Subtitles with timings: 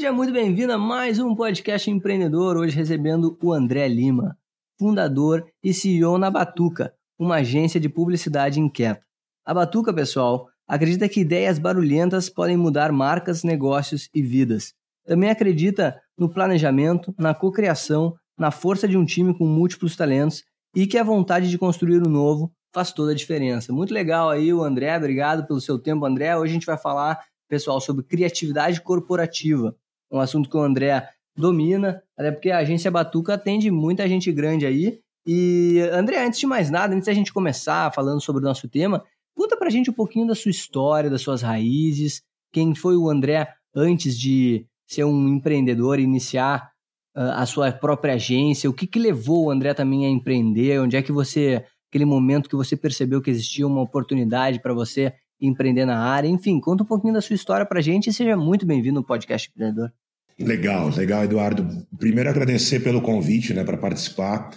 [0.00, 2.56] Seja muito bem-vindo a mais um podcast empreendedor.
[2.56, 4.34] Hoje recebendo o André Lima,
[4.78, 9.02] fundador e CEO na Batuca, uma agência de publicidade inquieta.
[9.44, 14.72] A Batuca, pessoal, acredita que ideias barulhentas podem mudar marcas, negócios e vidas.
[15.04, 20.42] Também acredita no planejamento, na cocriação, na força de um time com múltiplos talentos
[20.74, 23.70] e que a vontade de construir o novo faz toda a diferença.
[23.70, 26.34] Muito legal aí o André, obrigado pelo seu tempo, André.
[26.34, 29.74] Hoje a gente vai falar pessoal, sobre criatividade corporativa.
[30.10, 34.66] Um assunto que o André domina, até porque a agência Batuca atende muita gente grande
[34.66, 34.98] aí.
[35.26, 39.04] E, André, antes de mais nada, antes da gente começar falando sobre o nosso tema,
[39.34, 42.22] conta pra gente um pouquinho da sua história, das suas raízes,
[42.52, 46.70] quem foi o André antes de ser um empreendedor e iniciar
[47.16, 50.96] uh, a sua própria agência, o que, que levou o André também a empreender, onde
[50.96, 55.84] é que você, aquele momento que você percebeu que existia uma oportunidade para você empreender
[55.84, 56.28] na área.
[56.28, 59.06] Enfim, conta um pouquinho da sua história para a gente e seja muito bem-vindo no
[59.06, 59.92] Podcast Empreendedor.
[60.40, 61.86] Legal, legal, Eduardo.
[61.98, 64.50] Primeiro agradecer pelo convite né, para participar.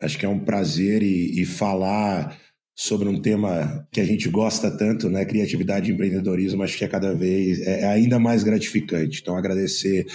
[0.00, 2.36] Acho que é um prazer e, e, falar
[2.74, 5.24] sobre um tema que a gente gosta tanto, né?
[5.24, 9.20] Criatividade e empreendedorismo, acho que é cada vez é, é ainda mais gratificante.
[9.20, 10.06] Então, agradecer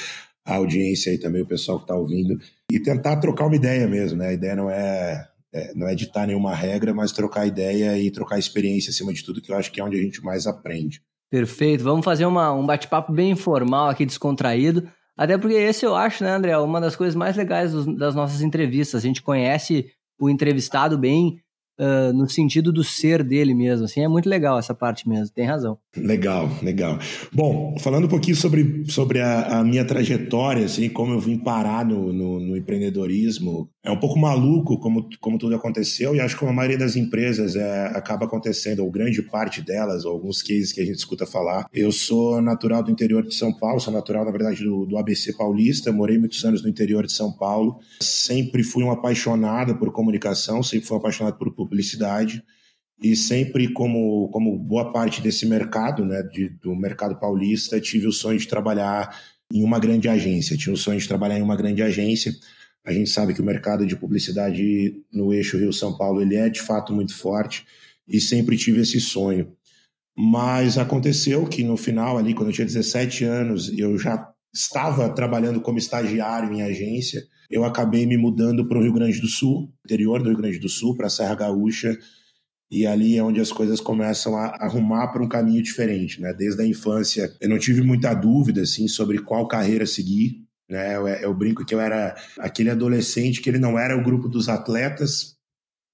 [0.45, 2.37] a audiência e também o pessoal que está ouvindo
[2.71, 4.29] e tentar trocar uma ideia mesmo, né?
[4.29, 8.39] A ideia não é é, não é ditar nenhuma regra, mas trocar ideia e trocar
[8.39, 10.99] experiência acima de tudo, que eu acho que é onde a gente mais aprende.
[11.29, 11.83] Perfeito.
[11.83, 14.89] Vamos fazer uma, um bate-papo bem informal aqui, descontraído.
[15.17, 18.41] Até porque esse eu acho, né, André, uma das coisas mais legais dos, das nossas
[18.41, 19.03] entrevistas.
[19.03, 19.85] A gente conhece
[20.19, 21.39] o entrevistado bem
[21.75, 23.85] Uh, no sentido do ser dele mesmo.
[23.85, 25.75] Assim, é muito legal essa parte mesmo, tem razão.
[25.97, 26.99] Legal, legal.
[27.33, 31.83] Bom, falando um pouquinho sobre, sobre a, a minha trajetória, assim, como eu vim parar
[31.83, 36.45] no, no, no, empreendedorismo, é um pouco maluco como, como tudo aconteceu, e acho que
[36.45, 40.79] a maioria das empresas é, acaba acontecendo, ou grande parte delas, ou alguns cases que
[40.79, 41.67] a gente escuta falar.
[41.73, 45.33] Eu sou natural do interior de São Paulo, sou natural, na verdade, do, do ABC
[45.33, 50.63] paulista, morei muitos anos no interior de São Paulo, sempre fui um apaixonado por comunicação,
[50.63, 52.41] sempre fui apaixonado por publicidade
[53.01, 58.13] e sempre como como boa parte desse mercado, né, de, do mercado paulista, tive o
[58.13, 59.13] sonho de trabalhar
[59.51, 62.31] em uma grande agência, tinha o sonho de trabalhar em uma grande agência.
[62.85, 66.61] A gente sabe que o mercado de publicidade no eixo Rio-São Paulo ele é de
[66.61, 67.65] fato muito forte
[68.07, 69.53] e sempre tive esse sonho.
[70.15, 75.59] Mas aconteceu que no final ali, quando eu tinha 17 anos, eu já estava trabalhando
[75.61, 80.21] como estagiário em agência, eu acabei me mudando para o Rio Grande do Sul, interior
[80.21, 81.97] do Rio Grande do Sul, para a Serra Gaúcha,
[82.69, 86.33] e ali é onde as coisas começam a arrumar para um caminho diferente, né?
[86.33, 90.95] Desde a infância, eu não tive muita dúvida assim sobre qual carreira seguir, né?
[90.95, 94.49] Eu, eu brinco que eu era aquele adolescente que ele não era o grupo dos
[94.49, 95.35] atletas,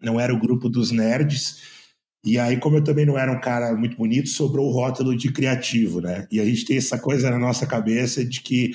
[0.01, 1.79] não era o grupo dos nerds,
[2.23, 5.31] e aí, como eu também não era um cara muito bonito, sobrou o rótulo de
[5.31, 6.27] criativo, né?
[6.31, 8.71] E a gente tem essa coisa na nossa cabeça de que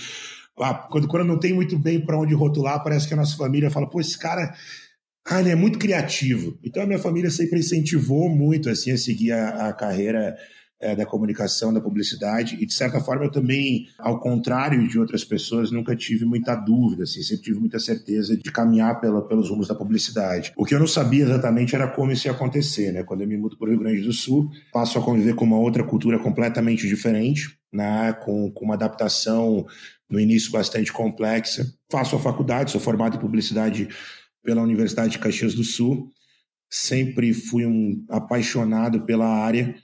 [0.58, 3.70] ah, quando, quando não tem muito bem para onde rotular, parece que a nossa família
[3.70, 4.54] fala, pô, esse cara,
[5.26, 6.58] ah, ele é muito criativo.
[6.64, 10.36] Então a minha família sempre incentivou muito assim a seguir a, a carreira
[10.80, 15.24] é, da comunicação, da publicidade, e de certa forma eu também, ao contrário de outras
[15.24, 19.68] pessoas, nunca tive muita dúvida, assim, sempre tive muita certeza de caminhar pela, pelos rumos
[19.68, 20.52] da publicidade.
[20.56, 23.02] O que eu não sabia exatamente era como isso ia acontecer, né?
[23.02, 25.58] Quando eu me mudo para o Rio Grande do Sul, passo a conviver com uma
[25.58, 28.12] outra cultura completamente diferente, né?
[28.12, 29.66] com, com uma adaptação
[30.08, 31.66] no início bastante complexa.
[31.90, 33.88] Faço a faculdade, sou formado em publicidade
[34.42, 36.12] pela Universidade de Caxias do Sul,
[36.70, 39.74] sempre fui um apaixonado pela área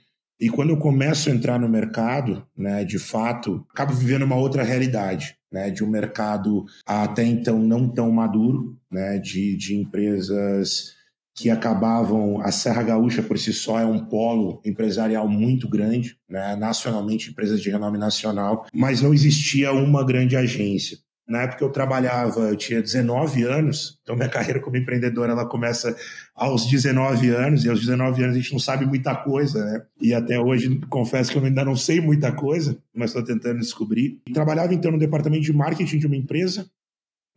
[0.41, 4.63] e quando eu começo a entrar no mercado, né, de fato, acabo vivendo uma outra
[4.63, 10.95] realidade, né, de um mercado até então não tão maduro, né, de, de empresas
[11.35, 12.41] que acabavam.
[12.41, 16.55] A Serra Gaúcha, por si só, é um polo empresarial muito grande, né?
[16.55, 20.97] nacionalmente, empresas de renome nacional, mas não existia uma grande agência.
[21.31, 25.95] Na época eu trabalhava, eu tinha 19 anos, então minha carreira como empreendedor ela começa
[26.35, 29.81] aos 19 anos, e aos 19 anos a gente não sabe muita coisa, né?
[30.01, 34.19] E até hoje confesso que eu ainda não sei muita coisa, mas estou tentando descobrir.
[34.33, 36.69] Trabalhava então no departamento de marketing de uma empresa,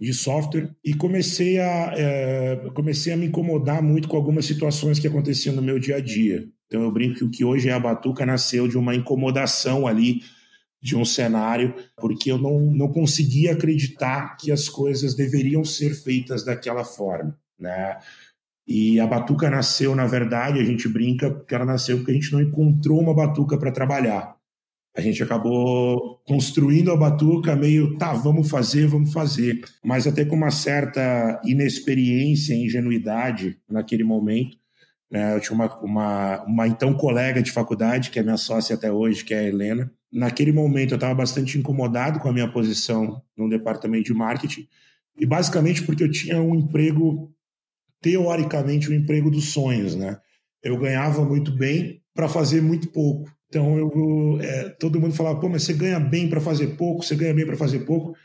[0.00, 5.06] de software e comecei a é, comecei a me incomodar muito com algumas situações que
[5.06, 6.48] aconteciam no meu dia a dia.
[6.66, 10.20] Então eu brinco que o que hoje é a Batuca nasceu de uma incomodação ali
[10.84, 16.44] de um cenário, porque eu não, não conseguia acreditar que as coisas deveriam ser feitas
[16.44, 17.96] daquela forma, né?
[18.68, 22.30] E a Batuca nasceu, na verdade, a gente brinca que ela nasceu porque a gente
[22.34, 24.36] não encontrou uma Batuca para trabalhar.
[24.94, 29.60] A gente acabou construindo a batuca meio, tá, vamos fazer, vamos fazer.
[29.82, 34.56] Mas até com uma certa inexperiência e ingenuidade naquele momento.
[35.10, 35.34] Né?
[35.34, 39.24] Eu tinha uma, uma, uma então colega de faculdade, que é minha sócia até hoje,
[39.24, 39.90] que é a Helena.
[40.14, 44.68] Naquele momento eu estava bastante incomodado com a minha posição no departamento de marketing.
[45.18, 47.34] E basicamente porque eu tinha um emprego,
[48.00, 50.16] teoricamente, o um emprego dos sonhos, né?
[50.62, 53.28] Eu ganhava muito bem para fazer muito pouco.
[53.48, 57.16] Então, eu, é, todo mundo falava, pô, mas você ganha bem para fazer pouco, você
[57.16, 58.16] ganha bem para fazer pouco.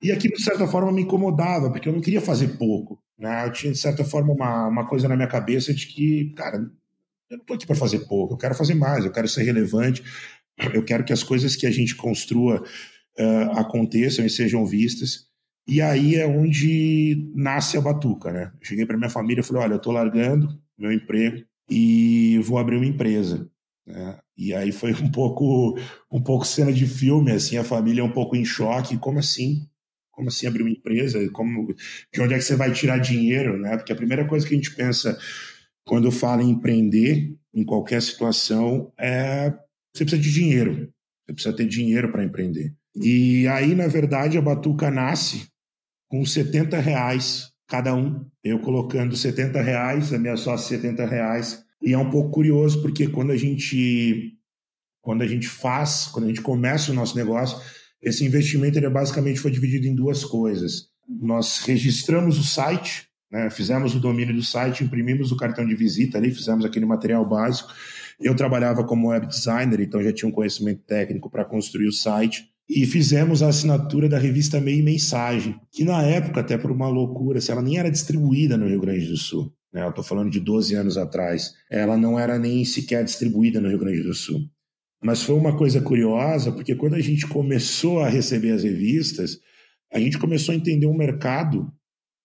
[0.00, 3.02] E aquilo, de certa forma, me incomodava, porque eu não queria fazer pouco.
[3.18, 3.46] Né?
[3.46, 6.58] Eu tinha, de certa forma, uma, uma coisa na minha cabeça de que, cara,
[7.30, 10.02] eu não estou aqui para fazer pouco, eu quero fazer mais, eu quero ser relevante,
[10.72, 12.62] eu quero que as coisas que a gente construa
[13.18, 15.26] uh, aconteçam e sejam vistas.
[15.66, 18.52] E aí é onde nasce a batuca, né?
[18.60, 20.48] Eu cheguei para minha família e falei: olha, eu estou largando
[20.78, 23.48] meu emprego e vou abrir uma empresa.
[23.86, 24.18] Né?
[24.36, 25.78] E aí foi um pouco,
[26.10, 28.98] um pouco cena de filme, assim, a família um pouco em choque.
[28.98, 29.66] Como assim?
[30.10, 31.26] Como assim abrir uma empresa?
[31.30, 31.74] Como,
[32.12, 33.76] de onde é que você vai tirar dinheiro, né?
[33.76, 35.18] Porque a primeira coisa que a gente pensa
[35.84, 39.52] quando fala em empreender, em qualquer situação, é
[39.94, 40.92] você precisa de dinheiro.
[41.26, 42.74] Você precisa ter dinheiro para empreender.
[42.96, 45.48] E aí, na verdade, a Batuca nasce
[46.08, 48.26] com 70 reais cada um.
[48.42, 53.06] Eu colocando 70 reais, a minha sócia 70 reais e é um pouco curioso porque
[53.06, 54.32] quando a gente
[55.02, 57.60] quando a gente faz, quando a gente começa o nosso negócio,
[58.00, 60.88] esse investimento ele basicamente foi dividido em duas coisas.
[61.06, 66.16] Nós registramos o site, né, fizemos o domínio do site, imprimimos o cartão de visita
[66.16, 67.70] ali, fizemos aquele material básico.
[68.20, 72.48] Eu trabalhava como web designer, então já tinha um conhecimento técnico para construir o site.
[72.68, 77.38] E fizemos a assinatura da revista Meio Mensagem, que na época, até por uma loucura,
[77.38, 80.38] assim, ela nem era distribuída no Rio Grande do Sul né, eu estou falando de
[80.38, 84.48] 12 anos atrás, ela não era nem sequer distribuída no Rio Grande do Sul.
[85.02, 89.40] Mas foi uma coisa curiosa, porque quando a gente começou a receber as revistas,
[89.92, 91.70] a gente começou a entender um mercado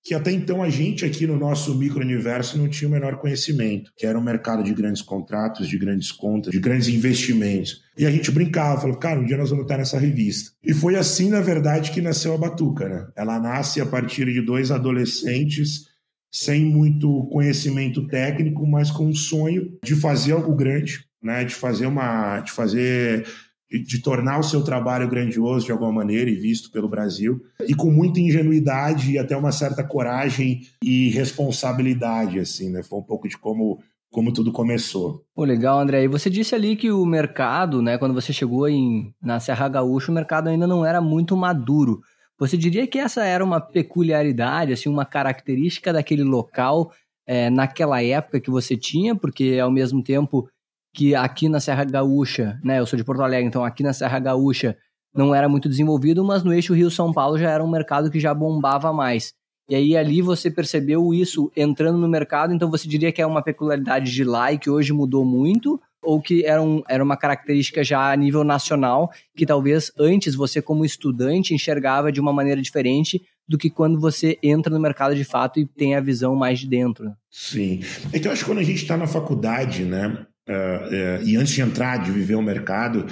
[0.10, 4.08] que até então a gente aqui no nosso micro-universo não tinha o menor conhecimento, que
[4.08, 7.84] era um mercado de grandes contratos, de grandes contas, de grandes investimentos.
[7.96, 10.50] E a gente brincava, falou, cara, um dia nós vamos estar nessa revista.
[10.64, 13.08] E foi assim, na verdade, que nasceu a Batuca, né?
[13.16, 15.86] Ela nasce a partir de dois adolescentes
[16.32, 21.44] sem muito conhecimento técnico, mas com um sonho de fazer algo grande, né?
[21.44, 23.28] De fazer uma, de fazer
[23.70, 27.92] de tornar o seu trabalho grandioso de alguma maneira e visto pelo Brasil, e com
[27.92, 32.82] muita ingenuidade e até uma certa coragem e responsabilidade, assim, né?
[32.82, 33.80] Foi um pouco de como
[34.12, 35.24] como tudo começou.
[35.36, 36.04] Pô, legal, André.
[36.04, 40.12] E você disse ali que o mercado, né, quando você chegou em, na Serra Gaúcha,
[40.12, 42.02] o mercado ainda não era muito maduro.
[42.40, 46.92] Você diria que essa era uma peculiaridade, assim, uma característica daquele local
[47.28, 50.50] é, naquela época que você tinha, porque ao mesmo tempo
[50.94, 54.20] que aqui na Serra Gaúcha, né, eu sou de Porto Alegre, então aqui na Serra
[54.20, 54.78] Gaúcha
[55.14, 58.34] não era muito desenvolvido, mas no eixo Rio-São Paulo já era um mercado que já
[58.34, 59.34] bombava mais.
[59.70, 63.44] E aí ali você percebeu isso entrando no mercado, então você diria que é uma
[63.44, 65.80] peculiaridade de lá e que hoje mudou muito?
[66.02, 70.62] ou que era, um, era uma característica já a nível nacional, que talvez antes você,
[70.62, 75.24] como estudante, enxergava de uma maneira diferente do que quando você entra no mercado de
[75.24, 77.12] fato e tem a visão mais de dentro.
[77.30, 77.82] Sim.
[78.14, 81.62] Eu acho que quando a gente está na faculdade, né, uh, uh, e antes de
[81.62, 83.06] entrar, de viver o mercado,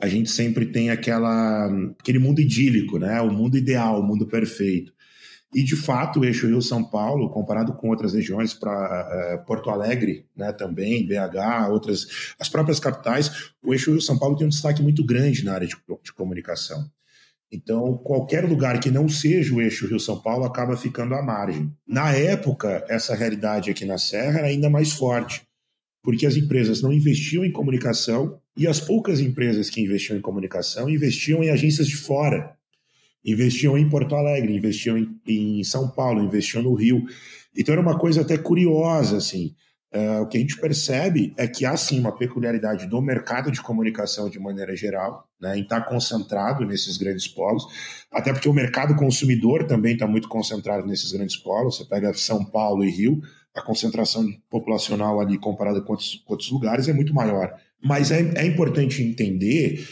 [0.00, 4.92] a gente sempre tem aquela, aquele mundo idílico, né, o mundo ideal, o mundo perfeito.
[5.54, 10.26] E, de fato, o eixo Rio-São Paulo, comparado com outras regiões, para é, Porto Alegre
[10.36, 15.04] né, também, BH, outras, as próprias capitais, o eixo Rio-São Paulo tem um destaque muito
[15.06, 16.90] grande na área de, de comunicação.
[17.52, 21.72] Então, qualquer lugar que não seja o eixo Rio-São Paulo acaba ficando à margem.
[21.86, 25.46] Na época, essa realidade aqui na Serra era ainda mais forte,
[26.04, 30.88] porque as empresas não investiam em comunicação e as poucas empresas que investiam em comunicação
[30.88, 32.54] investiam em agências de fora
[33.24, 37.04] investiam em Porto Alegre, investiam em, em São Paulo, investiam no Rio.
[37.56, 39.54] Então era uma coisa até curiosa, assim.
[39.94, 43.62] Uh, o que a gente percebe é que há sim uma peculiaridade do mercado de
[43.62, 47.64] comunicação de maneira geral, né, em estar tá concentrado nesses grandes polos,
[48.10, 51.76] até porque o mercado consumidor também está muito concentrado nesses grandes polos.
[51.76, 53.22] Você pega São Paulo e Rio,
[53.54, 57.54] a concentração populacional ali comparada com outros, com outros lugares é muito maior.
[57.82, 59.86] Mas é, é importante entender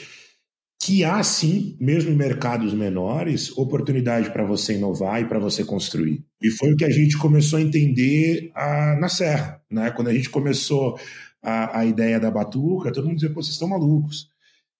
[0.83, 6.25] que há sim, mesmo em mercados menores, oportunidade para você inovar e para você construir.
[6.43, 9.63] E foi o que a gente começou a entender a, na Serra.
[9.71, 9.93] Né?
[9.93, 10.99] Quando a gente começou
[11.41, 14.29] a, a ideia da Batuca, todo mundo dizia, pô, vocês estão malucos.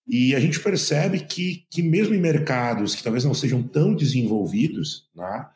[0.09, 5.09] E a gente percebe que, que mesmo em mercados que talvez não sejam tão desenvolvidos,
[5.15, 5.47] né,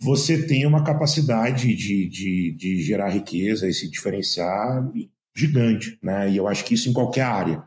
[0.00, 4.88] você tem uma capacidade de, de, de gerar riqueza e se diferenciar
[5.36, 5.98] gigante.
[6.02, 6.30] Né?
[6.30, 7.62] E eu acho que isso em qualquer área.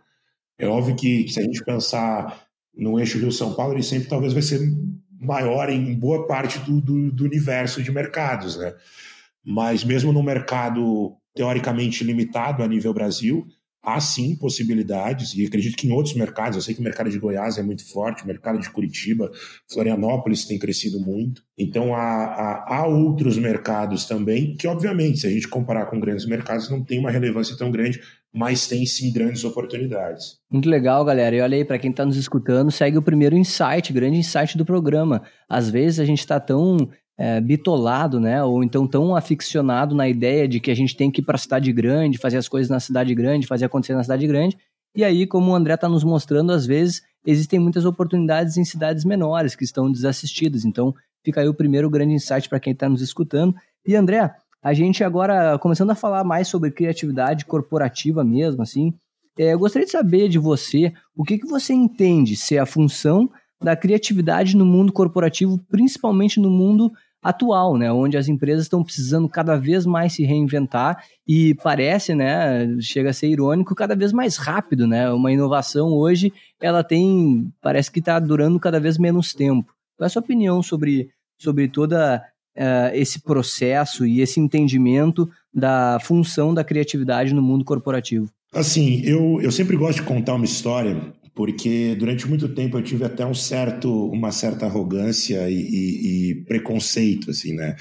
[0.57, 4.41] É óbvio que, se a gente pensar no eixo Rio-São Paulo, ele sempre talvez vai
[4.41, 4.59] ser
[5.19, 8.73] maior em boa parte do, do, do universo de mercados, né?
[9.45, 13.45] Mas mesmo no mercado teoricamente limitado a nível Brasil,
[13.83, 17.19] há sim possibilidades, e acredito que em outros mercados, eu sei que o mercado de
[17.19, 19.29] Goiás é muito forte, o mercado de Curitiba,
[19.71, 25.29] Florianópolis tem crescido muito, então há, há, há, outros mercados também, que obviamente, se a
[25.29, 27.99] gente comparar com grandes mercados, não tem uma relevância tão grande,
[28.33, 30.39] mas tem sim grandes oportunidades.
[30.49, 31.35] Muito legal, galera.
[31.35, 34.65] E olha aí, para quem está nos escutando, segue o primeiro insight, grande insight do
[34.65, 35.21] programa.
[35.47, 38.43] Às vezes a gente está tão é, bitolado, né?
[38.43, 41.39] Ou então tão aficionado na ideia de que a gente tem que ir para a
[41.39, 44.58] cidade grande, fazer as coisas na cidade grande, fazer acontecer na cidade grande.
[44.96, 49.05] E aí, como o André está nos mostrando, às vezes existem muitas oportunidades em cidades
[49.05, 50.65] menores que estão desassistidas.
[50.65, 50.93] Então,
[51.24, 53.55] fica aí o primeiro grande insight para quem está nos escutando.
[53.86, 58.93] E André, a gente agora começando a falar mais sobre criatividade corporativa mesmo, assim.
[59.38, 63.29] É, eu gostaria de saber de você o que, que você entende ser a função
[63.63, 66.91] da criatividade no mundo corporativo, principalmente no mundo
[67.24, 72.67] atual, né, onde as empresas estão precisando cada vez mais se reinventar e parece, né,
[72.82, 75.10] chega a ser irônico, cada vez mais rápido, né?
[75.10, 79.74] Uma inovação hoje, ela tem, parece que está durando cada vez menos tempo.
[79.98, 82.22] Qual é a sua opinião sobre, sobre toda
[82.58, 88.29] uh, esse processo e esse entendimento da função da criatividade no mundo corporativo?
[88.53, 93.03] Assim, eu, eu sempre gosto de contar uma história porque durante muito tempo eu tive
[93.03, 97.75] até um certo, uma certa arrogância e, e, e preconceito, assim, né?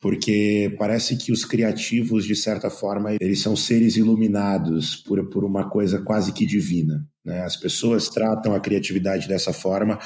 [0.00, 5.68] Porque parece que os criativos, de certa forma, eles são seres iluminados por, por uma
[5.68, 7.04] coisa quase que divina.
[7.24, 7.42] Né?
[7.42, 9.98] As pessoas tratam a criatividade dessa forma,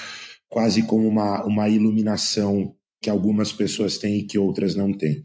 [0.49, 5.25] quase como uma, uma iluminação que algumas pessoas têm e que outras não têm.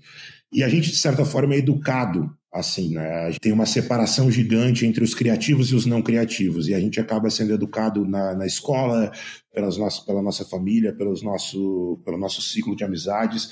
[0.52, 3.32] E a gente, de certa forma, é educado assim, né?
[3.42, 7.30] Tem uma separação gigante entre os criativos e os não criativos, e a gente acaba
[7.30, 9.12] sendo educado na, na escola,
[9.54, 13.50] pelas nossas, pela nossa família, pelos nosso, pelo nosso ciclo de amizades.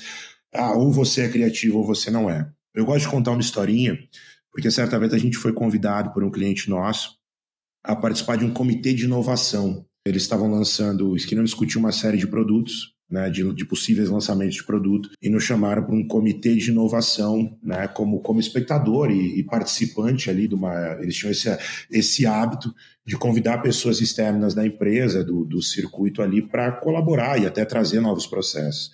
[0.52, 2.50] Ah, ou você é criativo ou você não é.
[2.74, 3.98] Eu gosto de contar uma historinha,
[4.50, 7.18] porque certa vez a gente foi convidado por um cliente nosso
[7.84, 9.84] a participar de um comitê de inovação.
[10.06, 14.64] Eles estavam lançando, queriam discutir uma série de produtos, né, de, de, possíveis lançamentos de
[14.64, 19.42] produto e nos chamaram para um comitê de inovação, né, como, como espectador e, e,
[19.42, 21.48] participante ali de uma, eles tinham esse,
[21.90, 22.74] esse hábito
[23.06, 28.00] de convidar pessoas externas da empresa, do, do circuito ali para colaborar e até trazer
[28.00, 28.90] novos processos.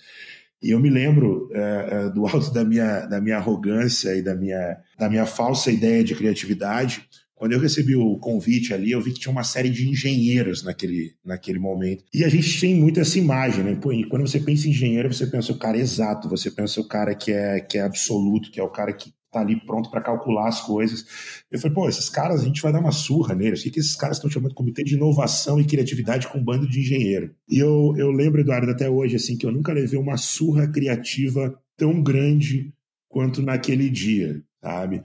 [0.61, 4.77] E eu me lembro é, do alto da minha, da minha arrogância e da minha,
[4.99, 7.07] da minha falsa ideia de criatividade,
[7.41, 11.15] quando eu recebi o convite ali, eu vi que tinha uma série de engenheiros naquele,
[11.25, 12.03] naquele momento.
[12.13, 13.73] E a gente tem muito essa imagem, né?
[13.73, 17.15] Pô, quando você pensa em engenheiro, você pensa o cara exato, você pensa o cara
[17.15, 20.49] que é, que é absoluto, que é o cara que tá ali pronto para calcular
[20.49, 21.43] as coisas.
[21.49, 23.65] Eu falei, pô, esses caras, a gente vai dar uma surra neles.
[23.65, 26.69] O que esses caras estão chamando de comitê de inovação e criatividade com um bando
[26.69, 27.33] de engenheiro?
[27.49, 31.59] E eu, eu lembro, Eduardo, até hoje, assim, que eu nunca levei uma surra criativa
[31.75, 32.71] tão grande
[33.09, 35.01] quanto naquele dia, sabe?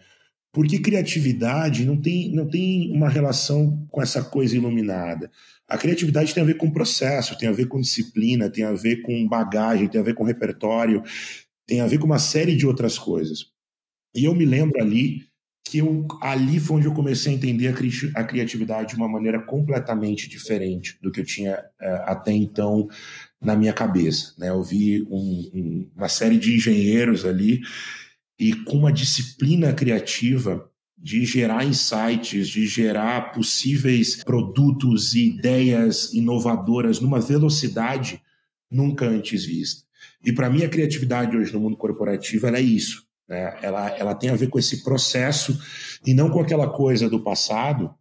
[0.57, 5.31] Porque criatividade não tem, não tem uma relação com essa coisa iluminada.
[5.69, 9.03] A criatividade tem a ver com processo, tem a ver com disciplina, tem a ver
[9.03, 11.03] com bagagem, tem a ver com repertório,
[11.67, 13.49] tem a ver com uma série de outras coisas.
[14.17, 15.27] E eu me lembro ali
[15.63, 19.09] que eu, ali foi onde eu comecei a entender a, cri a criatividade de uma
[19.11, 22.89] maneira completamente diferente do que eu tinha uh, até então
[23.43, 24.33] na minha cabeça.
[24.39, 24.49] Né?
[24.49, 27.61] Eu vi um, um, uma série de engenheiros ali
[28.39, 37.01] e com uma disciplina criativa de gerar insights, de gerar possíveis produtos e ideias inovadoras
[37.01, 38.21] numa velocidade
[38.71, 39.85] nunca antes vista.
[40.25, 43.07] E para mim a criatividade hoje no mundo corporativo é isso.
[43.29, 43.59] Né?
[43.63, 45.59] Ela, ela tem a ver com esse processo
[46.05, 47.95] e não com aquela coisa do passado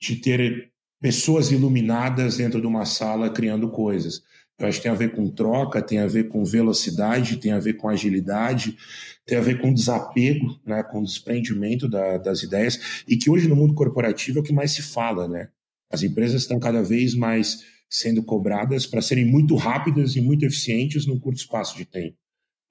[0.00, 0.70] de ter
[1.00, 4.22] pessoas iluminadas dentro de uma sala criando coisas.
[4.58, 7.60] Eu acho que tem a ver com troca, tem a ver com velocidade, tem a
[7.60, 8.76] ver com agilidade,
[9.24, 13.54] tem a ver com desapego, né, com desprendimento da, das ideias, e que hoje no
[13.54, 15.28] mundo corporativo é o que mais se fala.
[15.28, 15.48] Né?
[15.90, 21.06] As empresas estão cada vez mais sendo cobradas para serem muito rápidas e muito eficientes
[21.06, 22.16] num curto espaço de tempo.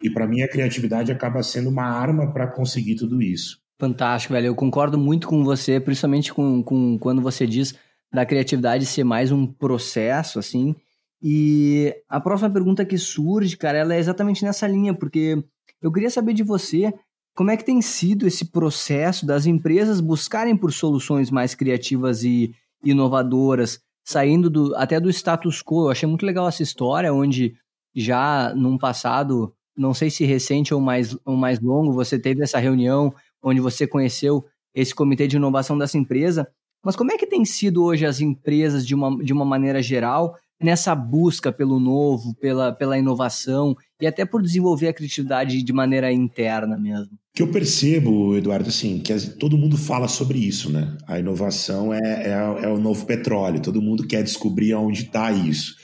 [0.04, 3.60] E para mim a criatividade acaba sendo uma arma para conseguir tudo isso.
[3.80, 4.48] Fantástico, velho.
[4.48, 7.76] Eu concordo muito com você, principalmente com, com quando você diz
[8.12, 10.76] da criatividade ser mais um processo, assim.
[11.22, 15.44] E a próxima pergunta que surge, cara, ela é exatamente nessa linha, porque
[15.82, 16.94] eu queria saber de você
[17.36, 22.54] como é que tem sido esse processo das empresas buscarem por soluções mais criativas e
[22.84, 25.86] inovadoras, saindo do, até do status quo.
[25.86, 27.56] Eu achei muito legal essa história, onde
[27.96, 32.60] já num passado, não sei se recente ou mais, ou mais longo, você teve essa
[32.60, 36.48] reunião onde você conheceu esse comitê de inovação dessa empresa.
[36.84, 40.36] Mas como é que tem sido hoje as empresas, de uma, de uma maneira geral,
[40.62, 46.12] nessa busca pelo novo, pela, pela inovação e até por desenvolver a criatividade de maneira
[46.12, 47.12] interna mesmo?
[47.34, 50.98] Que eu percebo, Eduardo, assim, que todo mundo fala sobre isso, né?
[51.08, 55.76] A inovação é, é, é o novo petróleo, todo mundo quer descobrir onde está isso.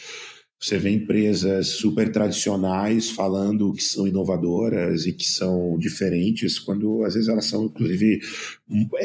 [0.63, 7.15] Você vê empresas super tradicionais falando que são inovadoras e que são diferentes, quando às
[7.15, 8.21] vezes elas são, inclusive,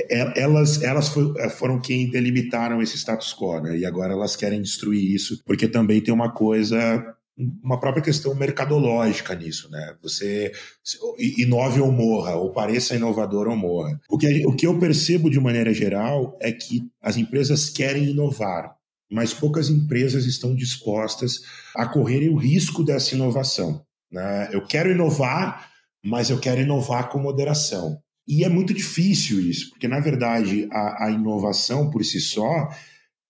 [0.09, 1.09] é, elas, elas
[1.59, 3.77] foram quem delimitaram esse status quo, né?
[3.77, 7.05] E agora elas querem destruir isso, porque também tem uma coisa
[7.63, 9.95] uma própria questão mercadológica nisso, né?
[10.03, 10.53] Você
[11.39, 13.99] inove ou morra, ou pareça inovador ou morra.
[14.09, 18.78] O que, o que eu percebo de maneira geral é que as empresas querem inovar,
[19.11, 21.43] mas poucas empresas estão dispostas
[21.75, 23.83] a correrem o risco dessa inovação.
[24.11, 24.49] Né?
[24.53, 25.71] Eu quero inovar,
[26.05, 27.99] mas eu quero inovar com moderação.
[28.27, 32.69] E é muito difícil isso, porque, na verdade, a, a inovação por si só,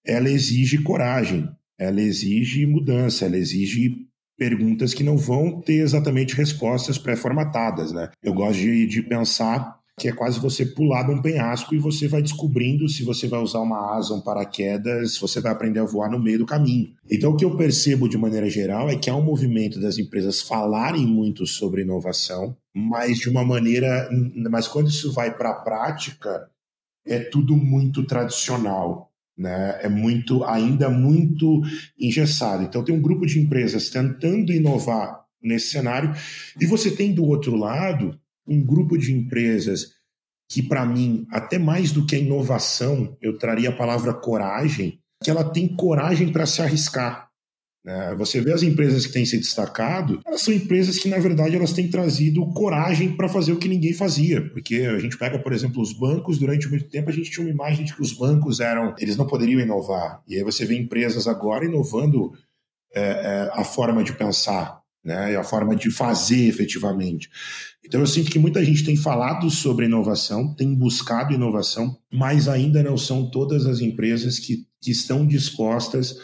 [0.04, 6.98] ela exige coragem, ela exige mudança, ela exige perguntas que não vão ter exatamente respostas
[6.98, 7.92] pré-formatadas.
[7.92, 8.10] Né?
[8.22, 12.06] Eu gosto de, de pensar que é quase você pular de um penhasco e você
[12.06, 16.10] vai descobrindo se você vai usar uma asa, um paraquedas, você vai aprender a voar
[16.10, 16.94] no meio do caminho.
[17.10, 20.40] Então, o que eu percebo de maneira geral é que há um movimento das empresas
[20.40, 24.08] falarem muito sobre inovação, mas de uma maneira.
[24.50, 26.48] Mas quando isso vai para a prática,
[27.04, 29.10] é tudo muito tradicional.
[29.36, 29.78] Né?
[29.82, 31.62] É muito, ainda muito
[31.98, 32.62] engessado.
[32.62, 36.12] Então, tem um grupo de empresas tentando inovar nesse cenário,
[36.60, 39.92] e você tem do outro lado um grupo de empresas
[40.50, 45.30] que, para mim, até mais do que a inovação, eu traria a palavra coragem, que
[45.30, 47.28] ela tem coragem para se arriscar.
[47.84, 48.14] Né?
[48.16, 51.72] Você vê as empresas que têm se destacado, elas são empresas que, na verdade, elas
[51.72, 54.48] têm trazido coragem para fazer o que ninguém fazia.
[54.50, 57.52] Porque a gente pega, por exemplo, os bancos, durante muito tempo a gente tinha uma
[57.52, 60.22] imagem de que os bancos eram, eles não poderiam inovar.
[60.26, 62.32] E aí você vê empresas agora inovando
[62.94, 67.30] é, é, a forma de pensar, né, e a forma de fazer efetivamente.
[67.84, 72.82] Então eu sinto que muita gente tem falado sobre inovação, tem buscado inovação, mas ainda
[72.82, 76.16] não são todas as empresas que, que estão dispostas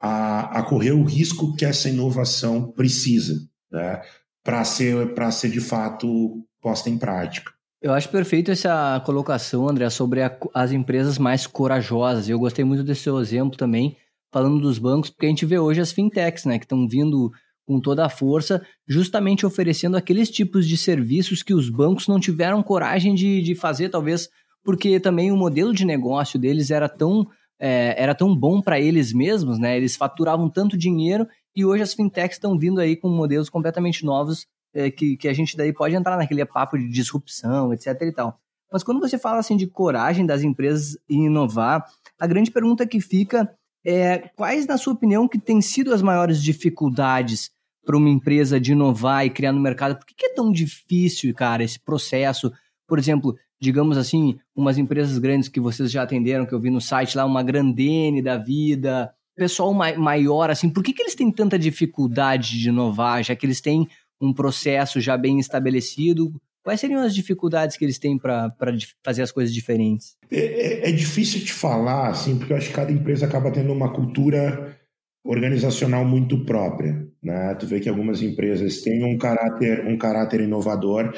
[0.00, 4.02] a, a correr o risco que essa inovação precisa, né,
[4.44, 7.56] para ser, ser de fato posta em prática.
[7.80, 12.28] Eu acho perfeito essa colocação, André, sobre a, as empresas mais corajosas.
[12.28, 13.96] Eu gostei muito desse seu exemplo também,
[14.32, 17.30] falando dos bancos, porque a gente vê hoje as fintechs, né, que estão vindo
[17.66, 22.62] com toda a força, justamente oferecendo aqueles tipos de serviços que os bancos não tiveram
[22.62, 24.28] coragem de, de fazer, talvez
[24.64, 27.26] porque também o modelo de negócio deles era tão,
[27.58, 29.76] é, era tão bom para eles mesmos, né?
[29.76, 34.46] Eles faturavam tanto dinheiro e hoje as fintechs estão vindo aí com modelos completamente novos
[34.74, 38.38] é, que, que a gente daí pode entrar naquele papo de disrupção, etc e tal.
[38.72, 41.84] Mas quando você fala assim de coragem das empresas em inovar,
[42.18, 43.50] a grande pergunta que fica
[43.84, 47.50] é quais, na sua opinião, que têm sido as maiores dificuldades
[47.86, 49.96] para uma empresa de inovar e criar no mercado?
[49.96, 52.52] Por que, que é tão difícil, cara, esse processo?
[52.86, 56.80] Por exemplo, digamos assim, umas empresas grandes que vocês já atenderam, que eu vi no
[56.80, 61.58] site lá, uma Grandene da vida, pessoal maior, assim, por que, que eles têm tanta
[61.58, 63.86] dificuldade de inovar, já que eles têm
[64.20, 66.32] um processo já bem estabelecido?
[66.64, 68.52] Quais seriam as dificuldades que eles têm para
[69.04, 70.16] fazer as coisas diferentes?
[70.28, 73.72] É, é, é, difícil de falar, assim, porque eu acho que cada empresa acaba tendo
[73.72, 74.76] uma cultura
[75.24, 77.05] organizacional muito própria.
[77.26, 77.56] Né?
[77.56, 81.12] Tu vê que algumas empresas têm um caráter, um caráter inovador,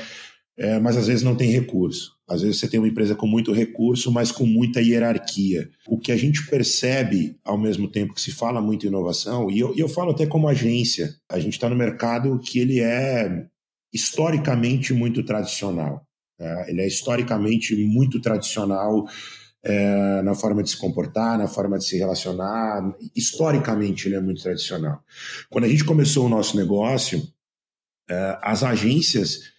[0.57, 2.17] é, mas às vezes não tem recurso.
[2.27, 5.69] Às vezes você tem uma empresa com muito recurso, mas com muita hierarquia.
[5.87, 9.61] O que a gente percebe, ao mesmo tempo que se fala muito em inovação, e
[9.61, 13.45] eu, eu falo até como agência, a gente está no mercado que ele é
[13.93, 16.03] historicamente muito tradicional.
[16.41, 16.71] Né?
[16.71, 19.07] Ele é historicamente muito tradicional
[19.63, 22.95] é, na forma de se comportar, na forma de se relacionar.
[23.15, 25.03] Historicamente, ele é muito tradicional.
[25.51, 27.23] Quando a gente começou o nosso negócio,
[28.09, 29.53] é, as agências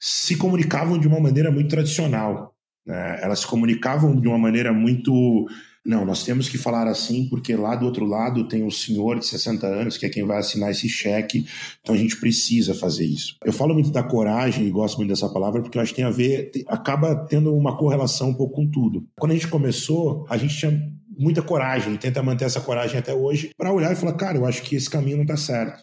[0.00, 2.56] se comunicavam de uma maneira muito tradicional.
[2.84, 3.20] Né?
[3.22, 5.46] Elas se comunicavam de uma maneira muito
[5.84, 9.26] não, nós temos que falar assim porque lá do outro lado tem um senhor de
[9.26, 11.46] 60 anos que é quem vai assinar esse cheque,
[11.80, 13.36] então a gente precisa fazer isso.
[13.44, 16.04] Eu falo muito da coragem e gosto muito dessa palavra porque eu acho que tem
[16.04, 19.06] a ver, acaba tendo uma correlação um pouco com tudo.
[19.18, 23.50] Quando a gente começou, a gente tinha muita coragem tenta manter essa coragem até hoje
[23.56, 25.82] para olhar e falar, cara, eu acho que esse caminho não está certo.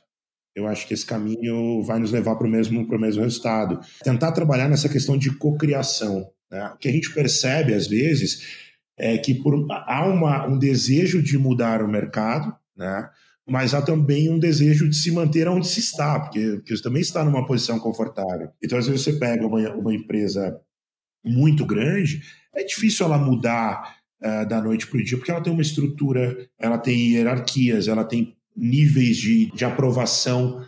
[0.56, 3.80] Eu acho que esse caminho vai nos levar para o mesmo, mesmo resultado.
[4.04, 6.28] Tentar trabalhar nessa questão de cocriação.
[6.52, 6.72] Né?
[6.74, 8.69] O que a gente percebe, às vezes,
[9.00, 13.10] é que por, há uma, um desejo de mudar o mercado, né?
[13.48, 17.02] mas há também um desejo de se manter onde se está, porque, porque você também
[17.02, 18.50] está numa posição confortável.
[18.62, 20.60] Então, às vezes, você pega uma, uma empresa
[21.26, 22.22] muito grande,
[22.54, 26.38] é difícil ela mudar uh, da noite para o dia, porque ela tem uma estrutura,
[26.60, 30.62] ela tem hierarquias, ela tem níveis de, de aprovação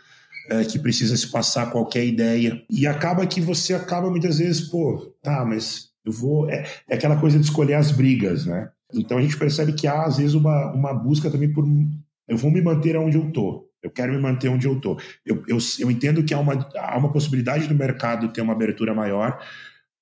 [0.50, 2.64] uh, que precisa se passar qualquer ideia.
[2.70, 6.50] E acaba que você acaba muitas vezes, pô, tá, mas eu vou.
[6.50, 8.70] É, é, aquela coisa de escolher as brigas, né?
[8.94, 11.66] Então a gente percebe que há, às vezes, uma, uma busca também por.
[12.28, 13.70] Eu vou me manter onde eu estou.
[13.82, 15.00] Eu quero me manter onde eu estou.
[15.26, 18.94] Eu, eu, eu entendo que há uma, há uma possibilidade do mercado ter uma abertura
[18.94, 19.40] maior,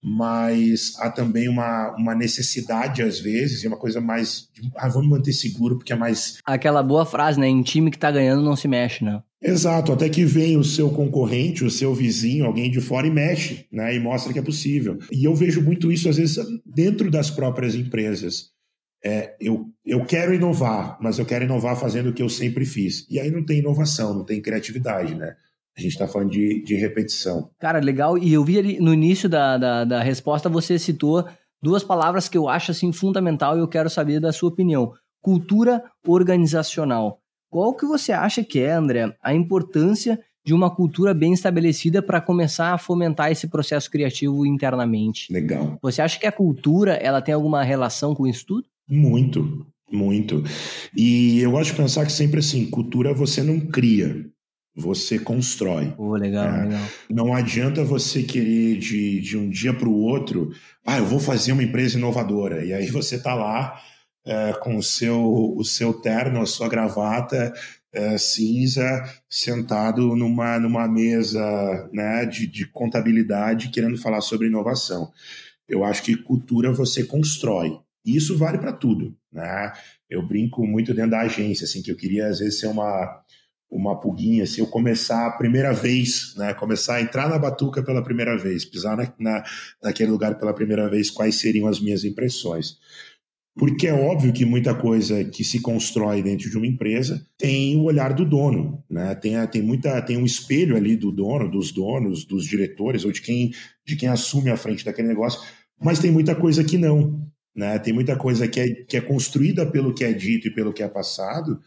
[0.03, 4.49] mas há também uma, uma necessidade, às vezes, e uma coisa mais.
[4.53, 6.37] De, ah, vamos manter seguro, porque é mais.
[6.45, 7.47] Aquela boa frase, né?
[7.47, 9.21] Em time que tá ganhando não se mexe, né?
[9.41, 13.65] Exato, até que vem o seu concorrente, o seu vizinho, alguém de fora e mexe,
[13.71, 13.95] né?
[13.95, 14.97] E mostra que é possível.
[15.11, 18.51] E eu vejo muito isso, às vezes, dentro das próprias empresas.
[19.03, 23.07] É, eu, eu quero inovar, mas eu quero inovar fazendo o que eu sempre fiz.
[23.09, 25.35] E aí não tem inovação, não tem criatividade, né?
[25.79, 27.49] A gente está falando de, de repetição.
[27.57, 28.17] Cara, legal.
[28.17, 31.25] E eu vi ali no início da, da, da resposta, você citou
[31.61, 34.91] duas palavras que eu acho assim fundamental e eu quero saber da sua opinião.
[35.21, 37.19] Cultura organizacional.
[37.49, 42.21] Qual que você acha que é, André, a importância de uma cultura bem estabelecida para
[42.21, 45.31] começar a fomentar esse processo criativo internamente?
[45.31, 45.77] Legal.
[45.81, 48.65] Você acha que a cultura ela tem alguma relação com isso tudo?
[48.87, 50.43] Muito, muito.
[50.95, 54.25] E eu gosto de pensar que sempre assim, cultura você não cria,
[54.79, 55.93] você constrói.
[55.97, 56.63] Oh, legal, né?
[56.63, 56.81] legal.
[57.09, 60.51] Não adianta você querer de, de um dia para o outro,
[60.85, 62.63] ah, eu vou fazer uma empresa inovadora.
[62.63, 63.79] E aí você está lá
[64.25, 67.53] é, com o seu, o seu terno, a sua gravata
[67.91, 75.11] é, cinza, sentado numa, numa mesa né, de, de contabilidade, querendo falar sobre inovação.
[75.67, 77.79] Eu acho que cultura você constrói.
[78.05, 79.15] E isso vale para tudo.
[79.31, 79.73] Né?
[80.09, 83.21] Eu brinco muito dentro da agência, assim, que eu queria às vezes ser uma,
[83.69, 87.83] uma pulguinha, se assim, eu começar a primeira vez, né, começar a entrar na batuca
[87.83, 89.43] pela primeira vez, pisar na, na,
[89.81, 92.77] naquele lugar pela primeira vez, quais seriam as minhas impressões?
[93.55, 97.83] Porque é óbvio que muita coisa que se constrói dentro de uma empresa tem o
[97.83, 99.13] olhar do dono, né?
[99.15, 103.21] Tem, tem muita tem um espelho ali do dono, dos donos, dos diretores ou de
[103.21, 103.51] quem
[103.85, 105.41] de quem assume a frente daquele negócio,
[105.81, 107.21] mas tem muita coisa que não,
[107.53, 107.77] né?
[107.79, 110.81] Tem muita coisa que é, que é construída pelo que é dito e pelo que
[110.81, 111.59] é passado,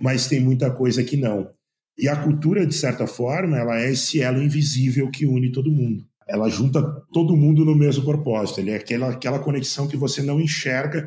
[0.00, 1.50] mas tem muita coisa que não.
[1.96, 6.04] E a cultura, de certa forma, ela é esse elo invisível que une todo mundo.
[6.26, 8.60] Ela junta todo mundo no mesmo propósito.
[8.60, 11.06] Ele é aquela, aquela conexão que você não enxerga,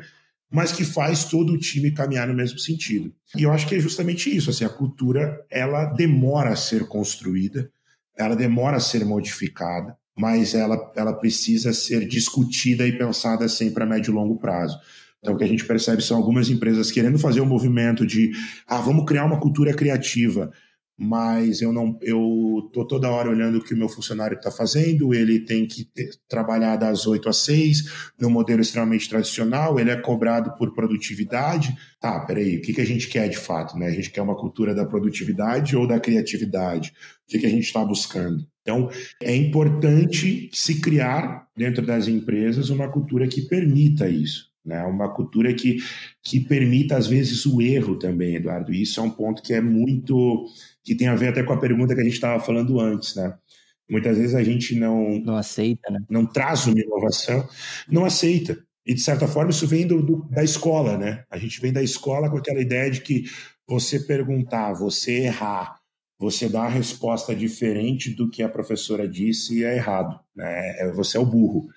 [0.50, 3.12] mas que faz todo o time caminhar no mesmo sentido.
[3.36, 7.70] E eu acho que é justamente isso, assim, a cultura, ela demora a ser construída,
[8.16, 13.86] ela demora a ser modificada, mas ela, ela precisa ser discutida e pensada sempre a
[13.86, 14.78] médio e longo prazo.
[15.20, 18.30] Então, o que a gente percebe são algumas empresas querendo fazer o um movimento de,
[18.66, 20.50] ah, vamos criar uma cultura criativa,
[20.98, 25.14] mas eu não eu tô toda hora olhando o que o meu funcionário está fazendo,
[25.14, 29.96] ele tem que ter, trabalhar das 8 às 6, no modelo extremamente tradicional, ele é
[29.96, 31.72] cobrado por produtividade.
[32.00, 33.78] Tá, peraí, o que, que a gente quer de fato?
[33.78, 33.86] Né?
[33.86, 36.92] A gente quer uma cultura da produtividade ou da criatividade?
[37.24, 38.44] O que, que a gente está buscando?
[38.62, 38.90] Então,
[39.22, 44.47] é importante se criar dentro das empresas uma cultura que permita isso.
[44.68, 44.84] Né?
[44.84, 45.78] Uma cultura que,
[46.22, 48.70] que permita, às vezes, o erro também, Eduardo.
[48.70, 50.46] E isso é um ponto que é muito
[50.84, 53.34] que tem a ver até com a pergunta que a gente estava falando antes, né?
[53.90, 56.00] Muitas vezes a gente não não aceita, né?
[56.10, 57.48] Não traz uma inovação,
[57.90, 58.58] não aceita.
[58.86, 61.24] E de certa forma isso vem do, do, da escola, né?
[61.30, 63.24] A gente vem da escola com aquela ideia de que
[63.66, 65.78] você perguntar, você errar,
[66.18, 70.80] você dar a resposta diferente do que a professora disse é errado, né?
[70.80, 71.68] É, você é o burro.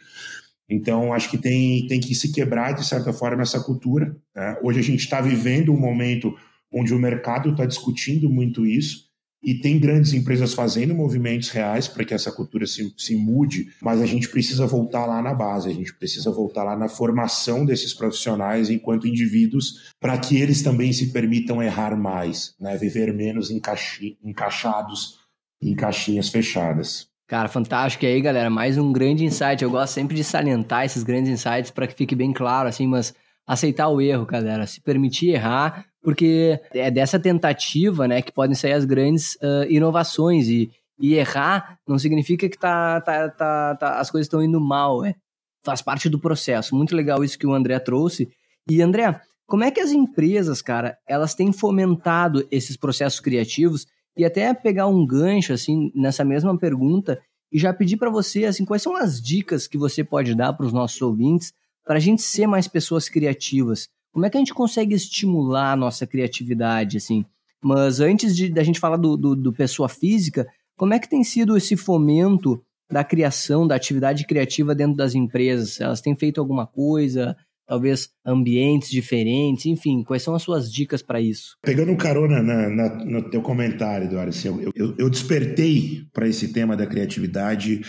[0.70, 4.16] Então, acho que tem, tem que se quebrar, de certa forma, essa cultura.
[4.36, 4.58] Né?
[4.64, 6.34] Hoje a gente está vivendo um momento
[6.74, 9.10] onde o mercado está discutindo muito isso.
[9.44, 14.00] e tem grandes empresas fazendo movimentos reais para que essa cultura se, se mude, mas
[14.00, 17.92] a gente precisa voltar lá na base, a gente precisa voltar lá na formação desses
[17.92, 22.78] profissionais enquanto indivíduos, para que eles também se permitam errar mais, né?
[22.78, 25.18] viver menos encaixi, encaixados
[25.60, 27.11] em caixinhas fechadas.
[27.32, 28.04] Cara, fantástico.
[28.04, 29.64] E aí, galera, mais um grande insight.
[29.64, 33.14] Eu gosto sempre de salientar esses grandes insights para que fique bem claro, assim, mas
[33.48, 38.74] aceitar o erro, galera, se permitir errar, porque é dessa tentativa, né, que podem sair
[38.74, 44.12] as grandes uh, inovações e, e errar não significa que tá, tá, tá, tá as
[44.12, 45.16] coisas estão indo mal, é,
[45.64, 46.76] faz parte do processo.
[46.76, 48.28] Muito legal isso que o André trouxe.
[48.70, 49.18] E André,
[49.48, 54.88] como é que as empresas, cara, elas têm fomentado esses processos criativos e até pegar
[54.88, 57.22] um gancho assim nessa mesma pergunta
[57.52, 60.66] e já pedir para você assim quais são as dicas que você pode dar para
[60.66, 64.54] os nossos ouvintes para a gente ser mais pessoas criativas como é que a gente
[64.54, 67.26] consegue estimular a nossa criatividade, assim?
[67.64, 71.24] Mas antes de da gente falar do, do, do pessoa física, como é que tem
[71.24, 75.80] sido esse fomento da criação, da atividade criativa dentro das empresas?
[75.80, 77.38] Elas têm feito alguma coisa?
[77.72, 81.56] Talvez ambientes diferentes, enfim, quais são as suas dicas para isso?
[81.64, 86.52] Pegando carona na, na, no teu comentário, Eduardo, assim, eu, eu, eu despertei para esse
[86.52, 87.80] tema da criatividade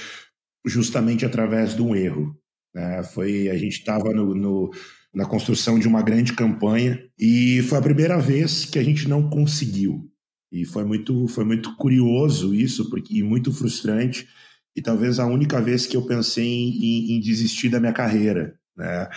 [0.65, 2.33] justamente através de um erro.
[2.73, 3.03] Né?
[3.03, 4.71] Foi a gente estava no, no
[5.13, 9.29] na construção de uma grande campanha e foi a primeira vez que a gente não
[9.29, 10.09] conseguiu.
[10.53, 14.29] E foi muito, foi muito curioso isso, porque, e muito frustrante,
[14.77, 19.09] e talvez a única vez que eu pensei em, em desistir da minha carreira, né?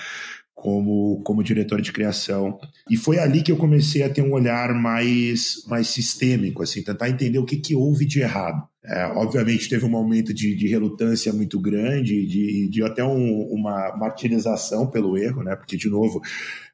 [0.56, 2.58] Como, como diretor de criação.
[2.90, 7.10] E foi ali que eu comecei a ter um olhar mais, mais sistêmico, assim, tentar
[7.10, 8.66] entender o que, que houve de errado.
[8.84, 13.96] É, obviamente teve um momento de, de relutância muito grande, de, de até um, uma
[13.98, 15.56] martirização pelo erro, né?
[15.56, 16.22] Porque, de novo,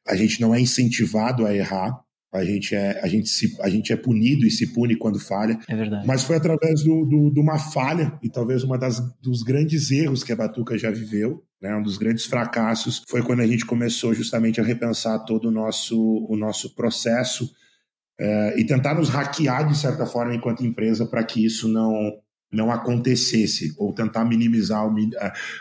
[0.08, 2.00] a gente não é incentivado a errar,
[2.34, 5.60] a gente é, a gente se, a gente é punido e se pune quando falha.
[5.68, 6.08] É verdade.
[6.08, 10.24] Mas foi através do, do, de uma falha e talvez uma das dos grandes erros
[10.24, 11.76] que a Batuca já viveu, né?
[11.76, 15.98] Um dos grandes fracassos foi quando a gente começou justamente a repensar todo o nosso
[16.30, 17.52] o nosso processo
[18.18, 22.14] é, e tentar nos hackear de certa forma enquanto empresa para que isso não
[22.52, 24.94] não acontecesse ou tentar minimizar o,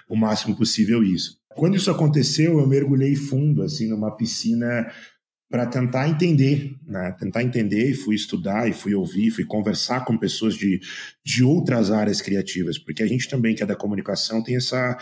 [0.09, 1.39] o, máximo possível isso.
[1.55, 4.91] Quando isso aconteceu, eu mergulhei fundo assim numa piscina
[5.51, 7.15] para tentar entender, né?
[7.19, 10.81] Tentar entender e fui estudar e fui ouvir, fui conversar com pessoas de,
[11.25, 14.97] de outras áreas criativas, porque a gente também que é da comunicação tem essa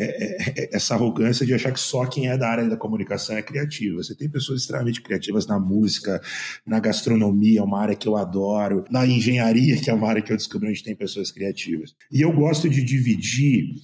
[0.00, 3.36] é, é, é, essa arrogância de achar que só quem é da área da comunicação
[3.36, 4.02] é criativa.
[4.02, 6.22] Você tem pessoas extremamente criativas na música,
[6.66, 10.36] na gastronomia, uma área que eu adoro, na engenharia, que é uma área que eu
[10.38, 11.94] descobri onde tem pessoas criativas.
[12.10, 13.74] E eu gosto de dividir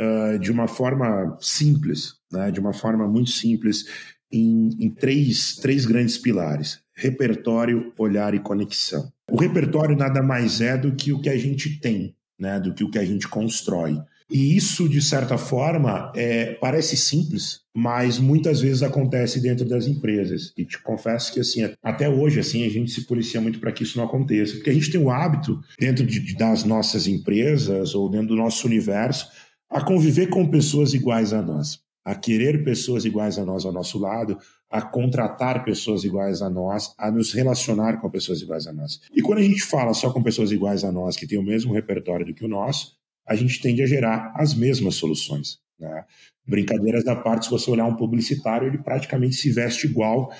[0.00, 3.84] uh, de uma forma simples, né, de uma forma muito simples,
[4.32, 9.10] em, em três, três grandes pilares: repertório, olhar e conexão.
[9.30, 12.84] O repertório nada mais é do que o que a gente tem, né, do que
[12.84, 13.98] o que a gente constrói.
[14.30, 20.52] E isso, de certa forma, é, parece simples, mas muitas vezes acontece dentro das empresas.
[20.56, 23.84] E te confesso que, assim, até hoje, assim, a gente se policia muito para que
[23.84, 24.54] isso não aconteça.
[24.54, 28.66] Porque a gente tem o hábito, dentro de, das nossas empresas ou dentro do nosso
[28.66, 29.28] universo,
[29.70, 33.98] a conviver com pessoas iguais a nós, a querer pessoas iguais a nós ao nosso
[33.98, 34.38] lado,
[34.70, 39.00] a contratar pessoas iguais a nós, a nos relacionar com pessoas iguais a nós.
[39.12, 41.74] E quando a gente fala só com pessoas iguais a nós, que têm o mesmo
[41.74, 42.92] repertório do que o nosso,
[43.26, 45.58] a gente tende a gerar as mesmas soluções.
[45.80, 46.04] Né?
[46.46, 50.32] Brincadeiras da parte, se você olhar um publicitário, ele praticamente se veste igual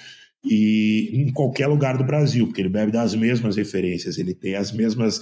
[0.45, 4.71] e em qualquer lugar do Brasil, porque ele bebe das mesmas referências, ele tem as
[4.71, 5.21] mesmas,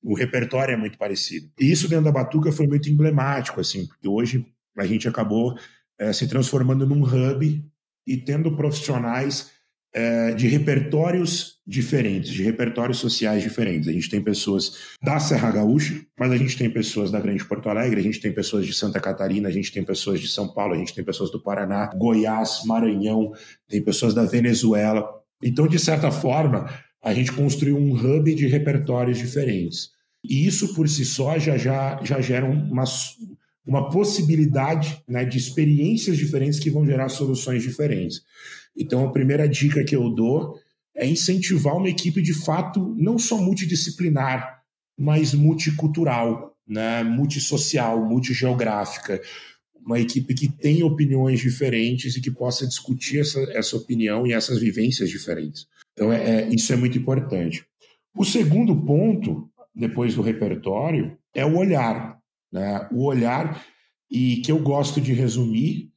[0.00, 1.50] o repertório é muito parecido.
[1.58, 4.46] E isso dentro da Batuca foi muito emblemático, assim, porque hoje
[4.78, 5.56] a gente acabou
[6.00, 7.62] é, se transformando num hub
[8.06, 9.50] e tendo profissionais
[9.92, 13.88] é, de repertórios diferentes, de repertórios sociais diferentes.
[13.88, 17.68] A gente tem pessoas da Serra Gaúcha, mas a gente tem pessoas da Grande Porto
[17.68, 20.74] Alegre, a gente tem pessoas de Santa Catarina, a gente tem pessoas de São Paulo,
[20.74, 23.32] a gente tem pessoas do Paraná, Goiás, Maranhão,
[23.68, 25.06] tem pessoas da Venezuela.
[25.42, 26.70] Então, de certa forma,
[27.02, 29.90] a gente construiu um hub de repertórios diferentes.
[30.22, 32.84] E isso por si só já, já, já gera uma,
[33.66, 38.22] uma possibilidade né, de experiências diferentes que vão gerar soluções diferentes.
[38.76, 40.58] Então, a primeira dica que eu dou
[40.94, 44.60] é incentivar uma equipe de fato não só multidisciplinar,
[44.98, 47.02] mas multicultural, né?
[47.02, 49.20] multissocial, multigeográfica.
[49.74, 54.60] Uma equipe que tem opiniões diferentes e que possa discutir essa, essa opinião e essas
[54.60, 55.66] vivências diferentes.
[55.94, 57.64] Então, é, é, isso é muito importante.
[58.14, 62.19] O segundo ponto, depois do repertório, é o olhar.
[62.52, 62.88] Né?
[62.92, 63.64] O olhar,
[64.10, 65.90] e que eu gosto de resumir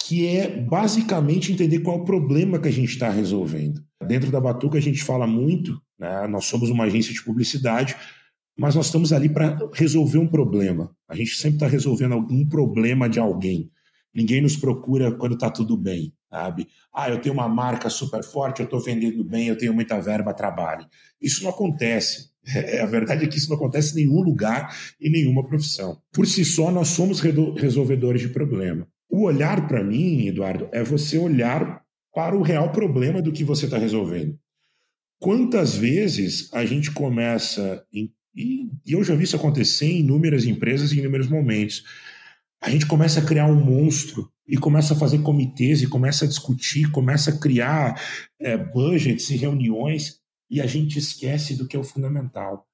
[0.00, 3.82] que é basicamente entender qual é o problema que a gente está resolvendo.
[4.06, 6.26] Dentro da Batuca a gente fala muito, né?
[6.28, 7.96] nós somos uma agência de publicidade,
[8.56, 10.94] mas nós estamos ali para resolver um problema.
[11.08, 13.70] A gente sempre está resolvendo algum problema de alguém.
[14.14, 16.68] Ninguém nos procura quando está tudo bem, sabe?
[16.94, 20.32] Ah, eu tenho uma marca super forte, eu estou vendendo bem, eu tenho muita verba,
[20.32, 20.86] trabalho.
[21.20, 22.30] Isso não acontece.
[22.54, 26.00] É, a verdade é que isso não acontece em nenhum lugar, em nenhuma profissão.
[26.12, 28.86] Por si só, nós somos resolvedores de problema.
[29.10, 31.82] O olhar para mim, Eduardo, é você olhar
[32.14, 34.38] para o real problema do que você está resolvendo.
[35.20, 40.92] Quantas vezes a gente começa, em, e eu já vi isso acontecer em inúmeras empresas
[40.92, 41.84] em inúmeros momentos,
[42.60, 46.28] a gente começa a criar um monstro e começa a fazer comitês e começa a
[46.28, 48.00] discutir, começa a criar
[48.40, 50.17] é, budgets e reuniões
[50.50, 52.66] e a gente esquece do que é o fundamental,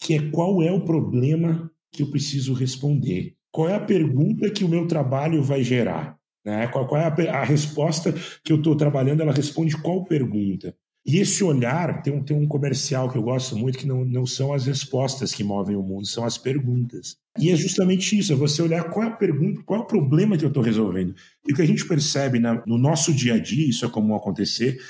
[0.00, 3.34] que é qual é o problema que eu preciso responder.
[3.50, 6.18] Qual é a pergunta que o meu trabalho vai gerar?
[6.44, 6.66] Né?
[6.66, 9.22] Qual, qual, é a, a, resposta que eu estou trabalhando?
[9.22, 10.76] Ela responde qual pergunta?
[11.06, 14.24] E esse olhar, tem um, tem um comercial que eu gosto muito, que não, não
[14.24, 17.16] são as respostas que movem o mundo, são as perguntas.
[17.38, 20.36] E é justamente isso, é você olhar qual é a pergunta, qual é o problema
[20.38, 21.14] que eu estou resolvendo.
[21.46, 24.14] E o que a gente percebe na, no nosso dia a dia, isso é comum
[24.14, 24.80] acontecer,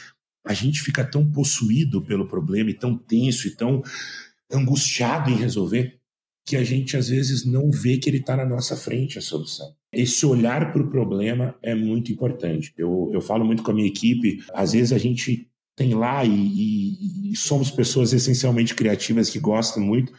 [0.45, 3.83] a gente fica tão possuído pelo problema e tão tenso e tão
[4.53, 5.99] angustiado em resolver
[6.47, 9.75] que a gente às vezes não vê que ele está na nossa frente a solução.
[9.91, 12.73] Esse olhar para o problema é muito importante.
[12.77, 16.31] Eu, eu falo muito com a minha equipe, às vezes a gente tem lá e,
[16.31, 20.13] e, e somos pessoas essencialmente criativas que gostam muito,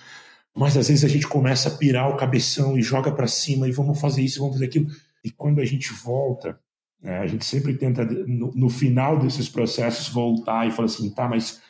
[0.55, 3.71] mas às vezes a gente começa a pirar o cabeção e joga para cima e
[3.71, 4.87] vamos fazer isso, vamos fazer aquilo.
[5.23, 6.59] E quando a gente volta
[7.03, 11.27] é, a gente sempre tenta, no, no, final desses processos, voltar e falar assim, tá,
[11.27, 11.61] mas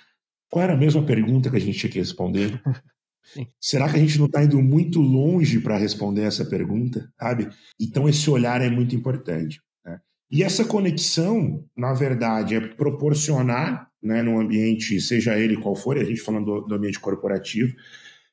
[0.49, 2.61] qual era a mesma pergunta que a gente tinha que responder?
[3.33, 3.47] Sim.
[3.59, 7.49] Será que a gente não está indo muito longe para responder essa pergunta, sabe?
[7.79, 9.59] Então esse olhar é muito importante.
[9.83, 9.99] Né?
[10.31, 16.03] E essa conexão, na verdade, é proporcionar, né, no ambiente, seja ele qual for, a
[16.03, 17.73] gente falando do, do ambiente corporativo,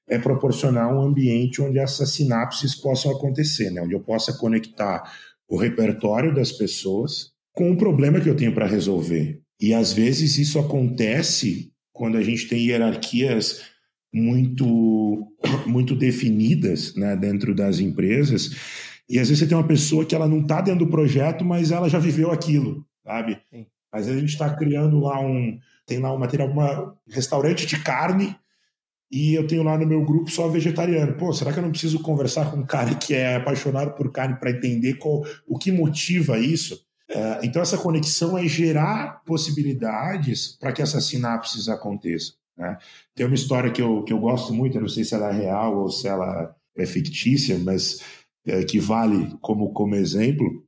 [0.09, 3.81] é proporcionar um ambiente onde essas sinapses possam acontecer, né?
[3.81, 5.02] onde eu possa conectar
[5.53, 9.38] o repertório das pessoas com o problema que eu tenho para resolver.
[9.61, 13.61] E às vezes isso acontece quando a gente tem hierarquias
[14.11, 15.31] muito
[15.69, 18.51] muito definidas né, dentro das empresas.
[19.07, 21.71] E às vezes você tem uma pessoa que ela não está dentro do projeto, mas
[21.71, 23.38] ela já viveu aquilo, sabe?
[23.53, 23.67] Sim.
[23.93, 27.79] Às vezes a gente está criando lá um tem lá um material, um restaurante de
[27.79, 28.35] carne
[29.12, 31.12] e eu tenho lá no meu grupo só vegetariano.
[31.18, 34.37] Pô, será que eu não preciso conversar com um cara que é apaixonado por carne
[34.37, 36.83] para entender qual, o que motiva isso?
[37.11, 42.37] É, então, essa conexão é gerar possibilidades para que essas sinapses aconteçam.
[42.57, 42.79] Né?
[43.14, 45.42] Tem uma história que eu, que eu gosto muito, eu não sei se ela é
[45.42, 48.01] real ou se ela é fictícia, mas
[48.46, 50.64] é, que vale como, como exemplo,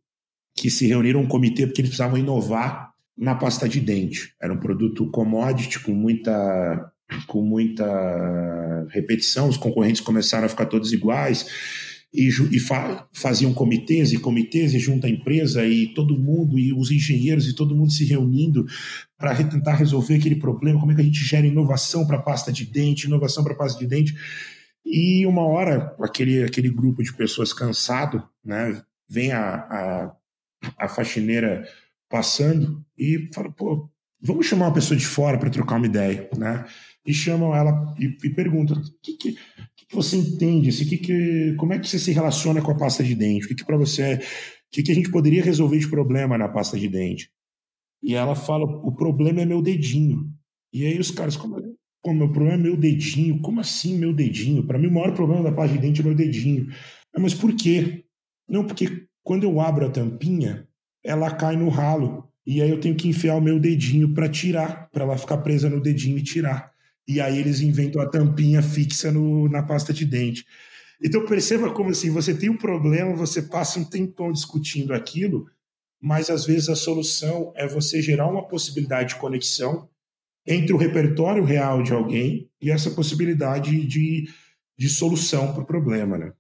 [0.54, 4.35] que se reuniram um comitê porque eles precisavam inovar na pasta de dente.
[4.38, 6.92] Era um produto commodity com muita
[7.26, 7.84] com muita
[8.90, 11.46] repetição, os concorrentes começaram a ficar todos iguais
[12.12, 16.72] e, e fa faziam comitês e comitês e junta a empresa e todo mundo e
[16.72, 18.64] os engenheiros e todo mundo se reunindo
[19.18, 22.64] para tentar resolver aquele problema, como é que a gente gera inovação para pasta de
[22.64, 24.14] dente, inovação para pasta de dente.
[24.84, 30.16] E uma hora, aquele, aquele grupo de pessoas cansado, né, vem a, a,
[30.78, 31.66] a faxineira
[32.08, 33.88] passando e fala, pô,
[34.20, 36.64] vamos chamar uma pessoa de fora para trocar uma ideia, né?
[37.06, 40.70] E chamam ela e, e perguntam: o que, que, que, você entende?
[40.70, 43.44] Assim, que, que, como é que você se relaciona com a pasta de dente?
[43.44, 44.14] O que, que para você é.
[44.16, 44.20] O
[44.74, 47.30] que, que a gente poderia resolver de problema na pasta de dente?
[48.02, 50.30] E ela fala: o problema é meu dedinho.
[50.72, 51.56] E aí os caras, como,
[52.02, 53.40] como meu problema é meu dedinho?
[53.40, 54.66] Como assim meu dedinho?
[54.66, 56.68] Para mim, o maior problema da pasta de dente é meu dedinho.
[57.14, 58.04] Ah, mas por quê?
[58.48, 60.66] Não, porque quando eu abro a tampinha,
[61.02, 62.28] ela cai no ralo.
[62.46, 65.70] E aí eu tenho que enfiar o meu dedinho para tirar, para ela ficar presa
[65.70, 66.73] no dedinho e tirar.
[67.06, 70.44] E aí eles inventam a tampinha fixa no, na pasta de dente.
[71.02, 75.46] Então perceba como assim, você tem um problema, você passa um tempão discutindo aquilo,
[76.00, 79.88] mas às vezes a solução é você gerar uma possibilidade de conexão
[80.46, 84.28] entre o repertório real de alguém e essa possibilidade de,
[84.78, 86.32] de solução para o problema, né?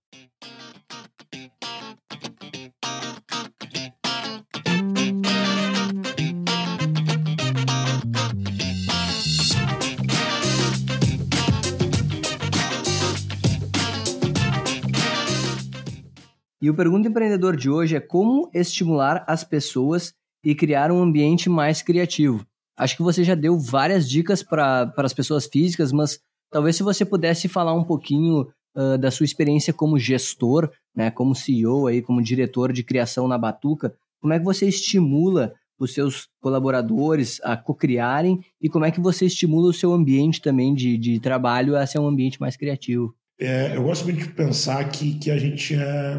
[16.64, 21.50] E o Pergunta Empreendedor de hoje é como estimular as pessoas e criar um ambiente
[21.50, 22.42] mais criativo.
[22.74, 26.18] Acho que você já deu várias dicas para as pessoas físicas, mas
[26.50, 31.34] talvez se você pudesse falar um pouquinho uh, da sua experiência como gestor, né, como
[31.34, 36.28] CEO, aí, como diretor de criação na Batuca, como é que você estimula os seus
[36.40, 41.20] colaboradores a co-criarem e como é que você estimula o seu ambiente também de, de
[41.20, 43.14] trabalho a ser um ambiente mais criativo?
[43.38, 46.16] É, eu gosto muito de pensar que, que a gente é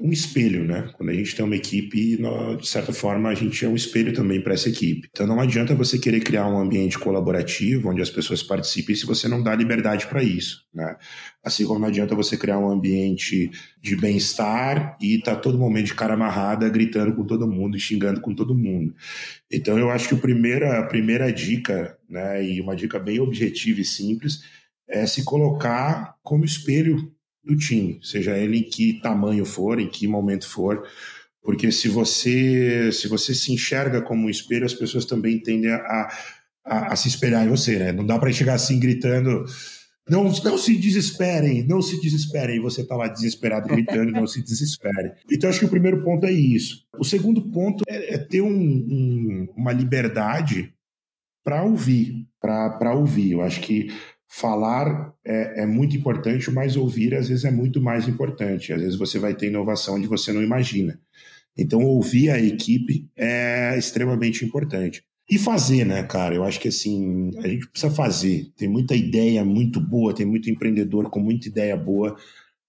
[0.00, 0.90] um espelho, né?
[0.96, 2.18] Quando a gente tem uma equipe,
[2.60, 5.08] de certa forma, a gente é um espelho também para essa equipe.
[5.10, 9.28] Então não adianta você querer criar um ambiente colaborativo onde as pessoas participem se você
[9.28, 10.96] não dá liberdade para isso, né?
[11.42, 15.94] Assim como não adianta você criar um ambiente de bem-estar e tá todo momento de
[15.94, 18.94] cara amarrada, gritando com todo mundo, xingando com todo mundo.
[19.50, 23.80] Então eu acho que a primeira, a primeira dica, né, e uma dica bem objetiva
[23.80, 24.40] e simples,
[24.88, 27.12] é se colocar como espelho
[27.44, 30.86] do time, seja ele em que tamanho for, em que momento for,
[31.42, 36.08] porque se você se você se enxerga como um espelho, as pessoas também tendem a,
[36.64, 37.92] a, a se espelhar em você, né?
[37.92, 39.44] Não dá para chegar assim gritando
[40.08, 42.60] não, não se desesperem, não se desesperem.
[42.60, 45.12] Você está lá desesperado gritando, não se desesperem.
[45.30, 46.86] Então, acho que o primeiro ponto é isso.
[46.96, 50.72] O segundo ponto é, é ter um, um, uma liberdade
[51.44, 53.32] para ouvir, para ouvir.
[53.32, 53.92] Eu acho que
[54.28, 58.72] falar é, é, muito importante, mas ouvir às vezes é muito mais importante.
[58.72, 60.98] Às vezes você vai ter inovação onde você não imagina.
[61.56, 65.02] Então, ouvir a equipe é extremamente importante.
[65.28, 66.34] E fazer, né, cara?
[66.34, 68.52] Eu acho que assim, a gente precisa fazer.
[68.56, 72.16] Tem muita ideia muito boa, tem muito empreendedor com muita ideia boa,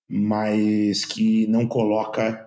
[0.09, 2.46] mas que não coloca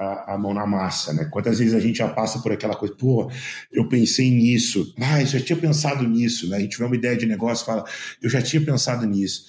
[0.00, 1.26] a, a, mão na massa, né?
[1.26, 3.30] Quantas vezes a gente já passa por aquela coisa, pô,
[3.70, 6.56] eu pensei nisso, ah, eu já tinha pensado nisso, né?
[6.56, 7.84] A gente vê uma ideia de negócio fala,
[8.22, 9.44] eu já tinha pensado nisso.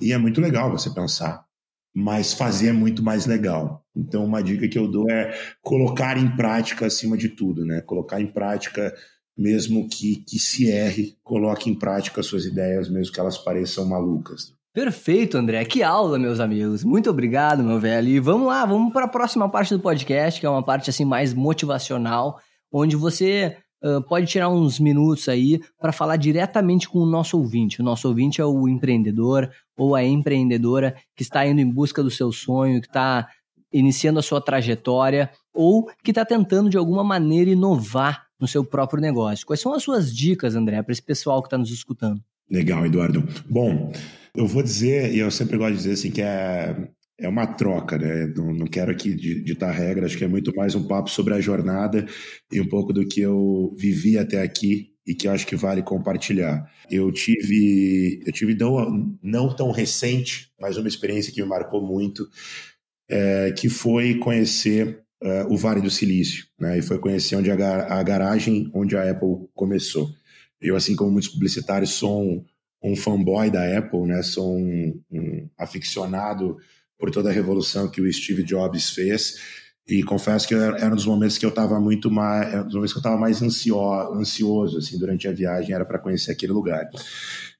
[0.00, 1.44] E é muito legal você pensar,
[1.92, 3.84] mas fazer é muito mais legal.
[3.96, 7.80] Então, uma dica que eu dou é colocar em prática acima de tudo, né?
[7.80, 8.94] Colocar em prática,
[9.36, 13.84] mesmo que, que se erre, coloque em prática as suas ideias, mesmo que elas pareçam
[13.86, 14.55] malucas.
[14.76, 15.64] Perfeito, André.
[15.64, 16.84] Que aula, meus amigos.
[16.84, 18.08] Muito obrigado, meu velho.
[18.08, 21.02] E vamos lá, vamos para a próxima parte do podcast, que é uma parte assim
[21.02, 22.38] mais motivacional,
[22.70, 27.80] onde você uh, pode tirar uns minutos aí para falar diretamente com o nosso ouvinte.
[27.80, 32.10] O nosso ouvinte é o empreendedor ou a empreendedora que está indo em busca do
[32.10, 33.26] seu sonho, que está
[33.72, 39.00] iniciando a sua trajetória ou que está tentando de alguma maneira inovar no seu próprio
[39.00, 39.46] negócio.
[39.46, 42.20] Quais são as suas dicas, André, para esse pessoal que está nos escutando?
[42.50, 43.26] Legal, Eduardo.
[43.48, 43.90] Bom,
[44.36, 47.98] eu vou dizer, e eu sempre gosto de dizer assim, que é, é uma troca,
[47.98, 48.26] né?
[48.36, 51.40] Não, não quero aqui ditar regra, acho que é muito mais um papo sobre a
[51.40, 52.06] jornada
[52.52, 55.82] e um pouco do que eu vivi até aqui e que eu acho que vale
[55.82, 56.68] compartilhar.
[56.90, 62.28] Eu tive, eu tive não, não tão recente, mas uma experiência que me marcou muito,
[63.08, 66.78] é, que foi conhecer uh, o Vale do Silício, né?
[66.78, 70.10] E foi conhecer onde a, a garagem onde a Apple começou.
[70.60, 72.44] Eu, assim como muitos publicitários, sou um
[72.82, 74.22] um fanboy da Apple, né?
[74.22, 76.56] Sou um, um aficionado
[76.98, 79.36] por toda a revolução que o Steve Jobs fez.
[79.88, 82.74] E confesso que era um dos momentos que eu estava muito mais, era um dos
[82.74, 83.80] momentos que eu estava mais ansio,
[84.14, 86.88] ansioso assim durante a viagem era para conhecer aquele lugar.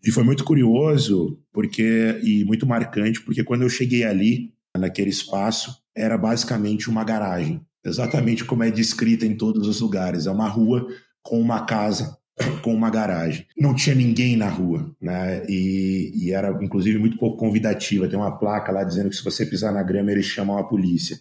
[0.05, 5.77] E foi muito curioso porque e muito marcante porque quando eu cheguei ali naquele espaço
[5.95, 10.27] era basicamente uma garagem, exatamente como é descrita em todos os lugares.
[10.27, 10.89] É uma rua
[11.23, 12.19] com uma casa
[12.63, 13.47] com uma garagem.
[13.57, 15.45] Não tinha ninguém na rua, né?
[15.49, 18.09] E, e, era, inclusive, muito pouco convidativa.
[18.09, 21.19] Tem uma placa lá dizendo que se você pisar na grama, eles chamam a polícia.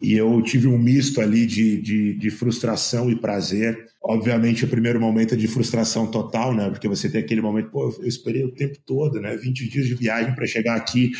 [0.00, 3.86] E eu tive um misto ali de, de, de frustração e prazer.
[4.02, 6.70] Obviamente, o primeiro momento é de frustração total, né?
[6.70, 9.36] Porque você tem aquele momento, pô, eu esperei o tempo todo, né?
[9.36, 11.12] 20 dias de viagem para chegar aqui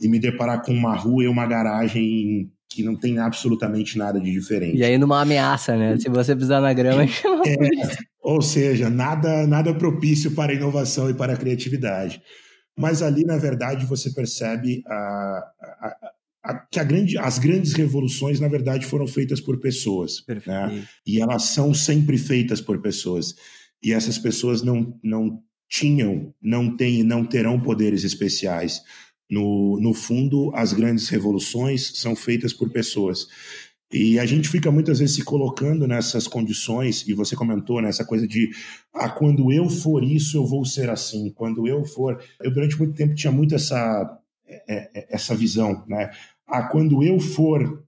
[0.00, 4.30] e me deparar com uma rua e uma garagem que não tem absolutamente nada de
[4.30, 4.76] diferente.
[4.76, 5.98] E aí numa ameaça, né?
[5.98, 7.08] Se você pisar na grama, é,
[8.30, 12.22] ou seja, nada nada propício para a inovação e para a criatividade.
[12.78, 15.96] Mas ali, na verdade, você percebe a, a,
[16.44, 20.24] a, que grande, as grandes revoluções, na verdade, foram feitas por pessoas.
[20.46, 20.86] Né?
[21.04, 23.34] E elas são sempre feitas por pessoas.
[23.82, 28.80] E essas pessoas não, não tinham, não têm e não terão poderes especiais
[29.30, 33.28] no, no fundo, as grandes revoluções são feitas por pessoas.
[33.92, 38.08] E a gente fica muitas vezes se colocando nessas condições, e você comentou nessa né,
[38.08, 38.50] coisa de
[38.94, 42.22] ah, quando eu for isso, eu vou ser assim, quando eu for.
[42.40, 46.10] Eu, durante muito tempo, tinha muito essa, é, é, essa visão, né?
[46.46, 47.84] Ah, quando eu for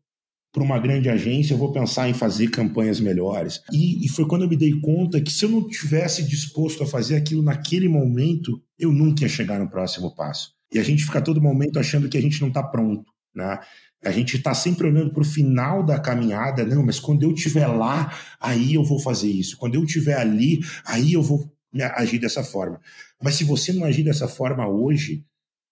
[0.53, 3.63] para uma grande agência, eu vou pensar em fazer campanhas melhores.
[3.73, 6.87] E, e, foi quando eu me dei conta que se eu não tivesse disposto a
[6.87, 10.53] fazer aquilo naquele momento, eu nunca ia chegar no próximo passo.
[10.71, 13.61] E a gente fica todo momento achando que a gente não está pronto, né?
[14.05, 17.67] A gente está sempre olhando para o final da caminhada, não, mas quando eu estiver
[17.67, 19.57] lá, aí eu vou fazer isso.
[19.57, 21.53] Quando eu estiver ali, aí eu vou
[21.95, 22.81] agir dessa forma.
[23.23, 25.25] Mas se você não agir dessa forma hoje,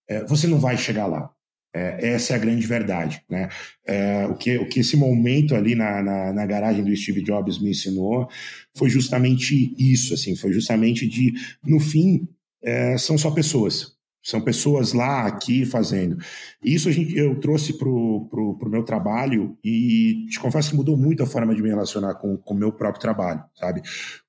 [0.09, 1.31] é, você não vai chegar lá.
[1.75, 3.23] É, essa é a grande verdade.
[3.29, 3.49] Né?
[3.87, 7.61] É, o, que, o que esse momento ali na, na, na, garagem do Steve Jobs
[7.61, 8.29] me ensinou
[8.77, 11.33] foi justamente isso, assim, foi justamente de,
[11.65, 12.29] no fim,
[12.63, 13.97] é, são só pessoas.
[14.23, 16.19] São pessoas lá, aqui, fazendo.
[16.63, 21.27] Isso gente, eu trouxe para o meu trabalho e te confesso que mudou muito a
[21.27, 23.81] forma de me relacionar com o meu próprio trabalho, sabe?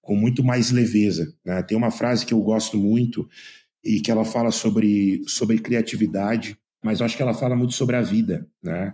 [0.01, 1.33] Com muito mais leveza.
[1.45, 1.61] Né?
[1.63, 3.27] Tem uma frase que eu gosto muito
[3.83, 7.95] e que ela fala sobre, sobre criatividade mas eu acho que ela fala muito sobre
[7.95, 8.93] a vida, né?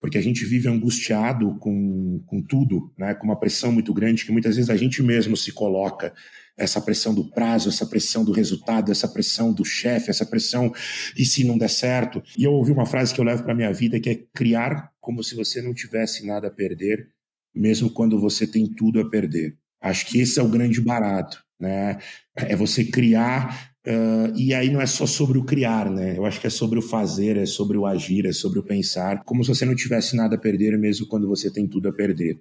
[0.00, 3.14] Porque a gente vive angustiado com, com tudo, né?
[3.14, 6.14] Com uma pressão muito grande que muitas vezes a gente mesmo se coloca
[6.56, 10.72] essa pressão do prazo, essa pressão do resultado, essa pressão do chefe, essa pressão
[11.16, 12.22] e se não der certo.
[12.36, 15.22] E eu ouvi uma frase que eu levo para minha vida que é criar como
[15.22, 17.08] se você não tivesse nada a perder,
[17.54, 19.56] mesmo quando você tem tudo a perder.
[19.80, 21.98] Acho que esse é o grande barato, né?
[22.34, 26.18] É você criar Uh, e aí não é só sobre o criar, né?
[26.18, 29.22] Eu acho que é sobre o fazer, é sobre o agir, é sobre o pensar,
[29.22, 32.36] como se você não tivesse nada a perder, mesmo quando você tem tudo a perder.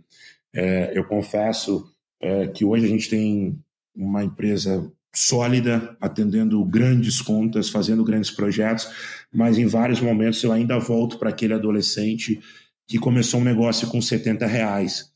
[0.51, 1.85] É, eu confesso
[2.19, 3.63] é, que hoje a gente tem
[3.95, 8.89] uma empresa sólida, atendendo grandes contas, fazendo grandes projetos,
[9.33, 12.41] mas em vários momentos eu ainda volto para aquele adolescente
[12.87, 15.11] que começou um negócio com 70 reais.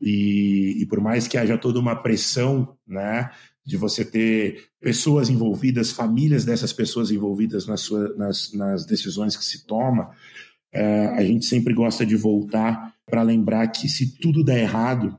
[0.00, 3.30] E, e por mais que haja toda uma pressão, né?
[3.64, 9.44] de você ter pessoas envolvidas, famílias dessas pessoas envolvidas nas, sua, nas, nas decisões que
[9.44, 10.10] se toma,
[10.72, 15.16] é, a gente sempre gosta de voltar para lembrar que se tudo der errado,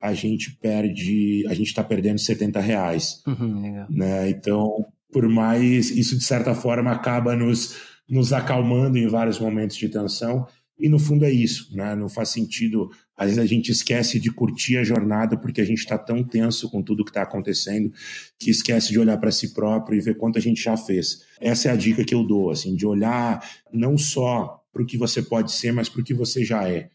[0.00, 3.22] a gente perde, a gente está perdendo 70 reais.
[3.26, 4.30] Uhum, né?
[4.30, 7.76] Então, por mais, isso de certa forma acaba nos,
[8.08, 10.46] nos acalmando em vários momentos de tensão,
[10.80, 11.94] e no fundo é isso, né?
[11.94, 12.90] Não faz sentido.
[13.14, 16.70] Às vezes a gente esquece de curtir a jornada porque a gente está tão tenso
[16.70, 17.92] com tudo que está acontecendo
[18.38, 21.20] que esquece de olhar para si próprio e ver quanto a gente já fez.
[21.38, 24.96] Essa é a dica que eu dou, assim, de olhar não só para o que
[24.96, 26.88] você pode ser, mas para o que você já é.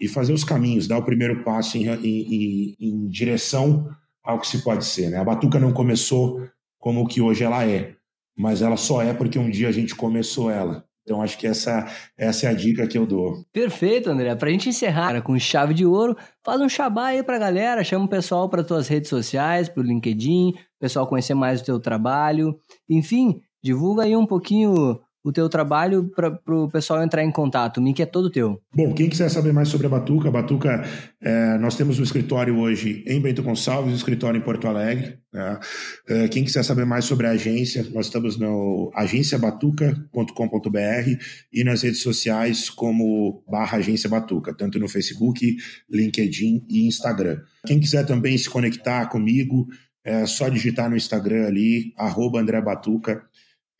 [0.00, 3.88] E fazer os caminhos, dar o primeiro passo em, em, em direção
[4.22, 5.10] ao que se pode ser.
[5.10, 5.18] Né?
[5.18, 6.40] A Batuca não começou
[6.78, 7.94] como que hoje ela é,
[8.36, 10.84] mas ela só é porque um dia a gente começou ela.
[11.02, 11.86] Então, acho que essa,
[12.16, 13.44] essa é a dica que eu dou.
[13.52, 14.34] Perfeito, André.
[14.36, 17.82] Para a gente encerrar com chave de ouro, faz um xabá aí para a galera,
[17.82, 21.64] chama o pessoal para tuas redes sociais, para o LinkedIn, o pessoal conhecer mais o
[21.64, 22.56] teu trabalho.
[22.88, 27.78] Enfim, divulga aí um pouquinho o teu trabalho para o pessoal entrar em contato.
[27.78, 28.60] O link é todo teu.
[28.74, 30.82] Bom, quem quiser saber mais sobre a Batuca, a Batuca,
[31.20, 35.18] é, nós temos um escritório hoje em Bento Gonçalves, um escritório em Porto Alegre.
[35.32, 35.60] Né?
[36.08, 42.02] É, quem quiser saber mais sobre a agência, nós estamos no agenciabatuca.com.br e nas redes
[42.02, 45.56] sociais como barra Agência Batuca, tanto no Facebook,
[45.90, 47.40] LinkedIn e Instagram.
[47.66, 49.68] Quem quiser também se conectar comigo,
[50.02, 53.22] é só digitar no Instagram ali, arroba André Batuca,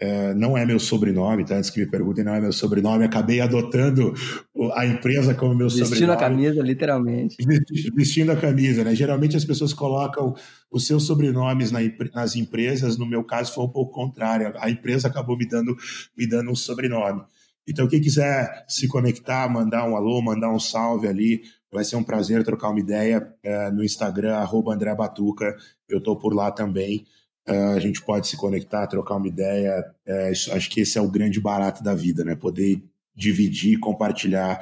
[0.01, 1.57] é, não é meu sobrenome, tá?
[1.57, 3.05] Antes que me perguntem, não é meu sobrenome.
[3.05, 4.15] Acabei adotando
[4.75, 5.91] a empresa como meu Vestindo sobrenome.
[5.91, 7.37] Vestindo a camisa, literalmente.
[7.95, 8.95] Vestindo a camisa, né?
[8.95, 10.35] Geralmente as pessoas colocam
[10.71, 11.81] os seus sobrenomes na,
[12.15, 12.97] nas empresas.
[12.97, 14.55] No meu caso, foi um pouco contrário.
[14.59, 15.77] A empresa acabou me dando,
[16.17, 17.21] me dando um sobrenome.
[17.69, 22.03] Então, quem quiser se conectar, mandar um alô, mandar um salve ali, vai ser um
[22.03, 25.55] prazer trocar uma ideia é, no Instagram, arroba André Batuca.
[25.87, 27.05] Eu estou por lá também.
[27.49, 29.84] Uh, a gente pode se conectar, trocar uma ideia.
[30.07, 32.36] É, acho que esse é o grande barato da vida, né?
[32.36, 32.82] Poder
[33.14, 34.61] dividir, compartilhar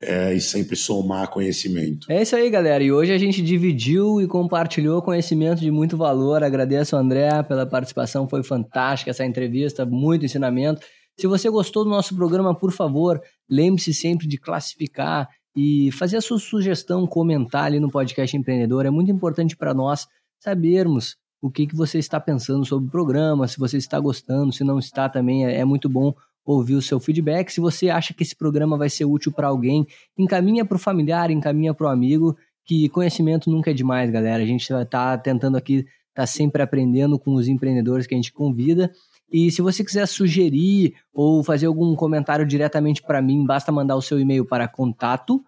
[0.00, 2.10] é, e sempre somar conhecimento.
[2.10, 2.82] É isso aí, galera.
[2.82, 6.42] E hoje a gente dividiu e compartilhou conhecimento de muito valor.
[6.42, 10.80] Agradeço André pela participação, foi fantástica essa entrevista, muito ensinamento.
[11.18, 13.20] Se você gostou do nosso programa, por favor,
[13.50, 18.86] lembre-se sempre de classificar e fazer a sua sugestão, comentar ali no podcast empreendedor.
[18.86, 20.06] É muito importante para nós
[20.38, 24.64] sabermos o que, que você está pensando sobre o programa, se você está gostando, se
[24.64, 26.14] não está também, é, é muito bom
[26.44, 27.50] ouvir o seu feedback.
[27.50, 29.86] Se você acha que esse programa vai ser útil para alguém,
[30.16, 34.42] encaminha para o familiar, encaminha para o amigo, que conhecimento nunca é demais, galera.
[34.42, 38.90] A gente está tentando aqui, está sempre aprendendo com os empreendedores que a gente convida.
[39.30, 44.02] E se você quiser sugerir ou fazer algum comentário diretamente para mim, basta mandar o
[44.02, 45.44] seu e-mail para contato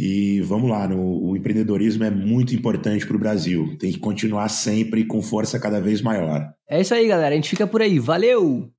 [0.00, 3.76] E vamos lá, o empreendedorismo é muito importante para o Brasil.
[3.80, 6.48] Tem que continuar sempre com força cada vez maior.
[6.70, 7.32] É isso aí, galera.
[7.32, 7.98] A gente fica por aí.
[7.98, 8.70] Valeu!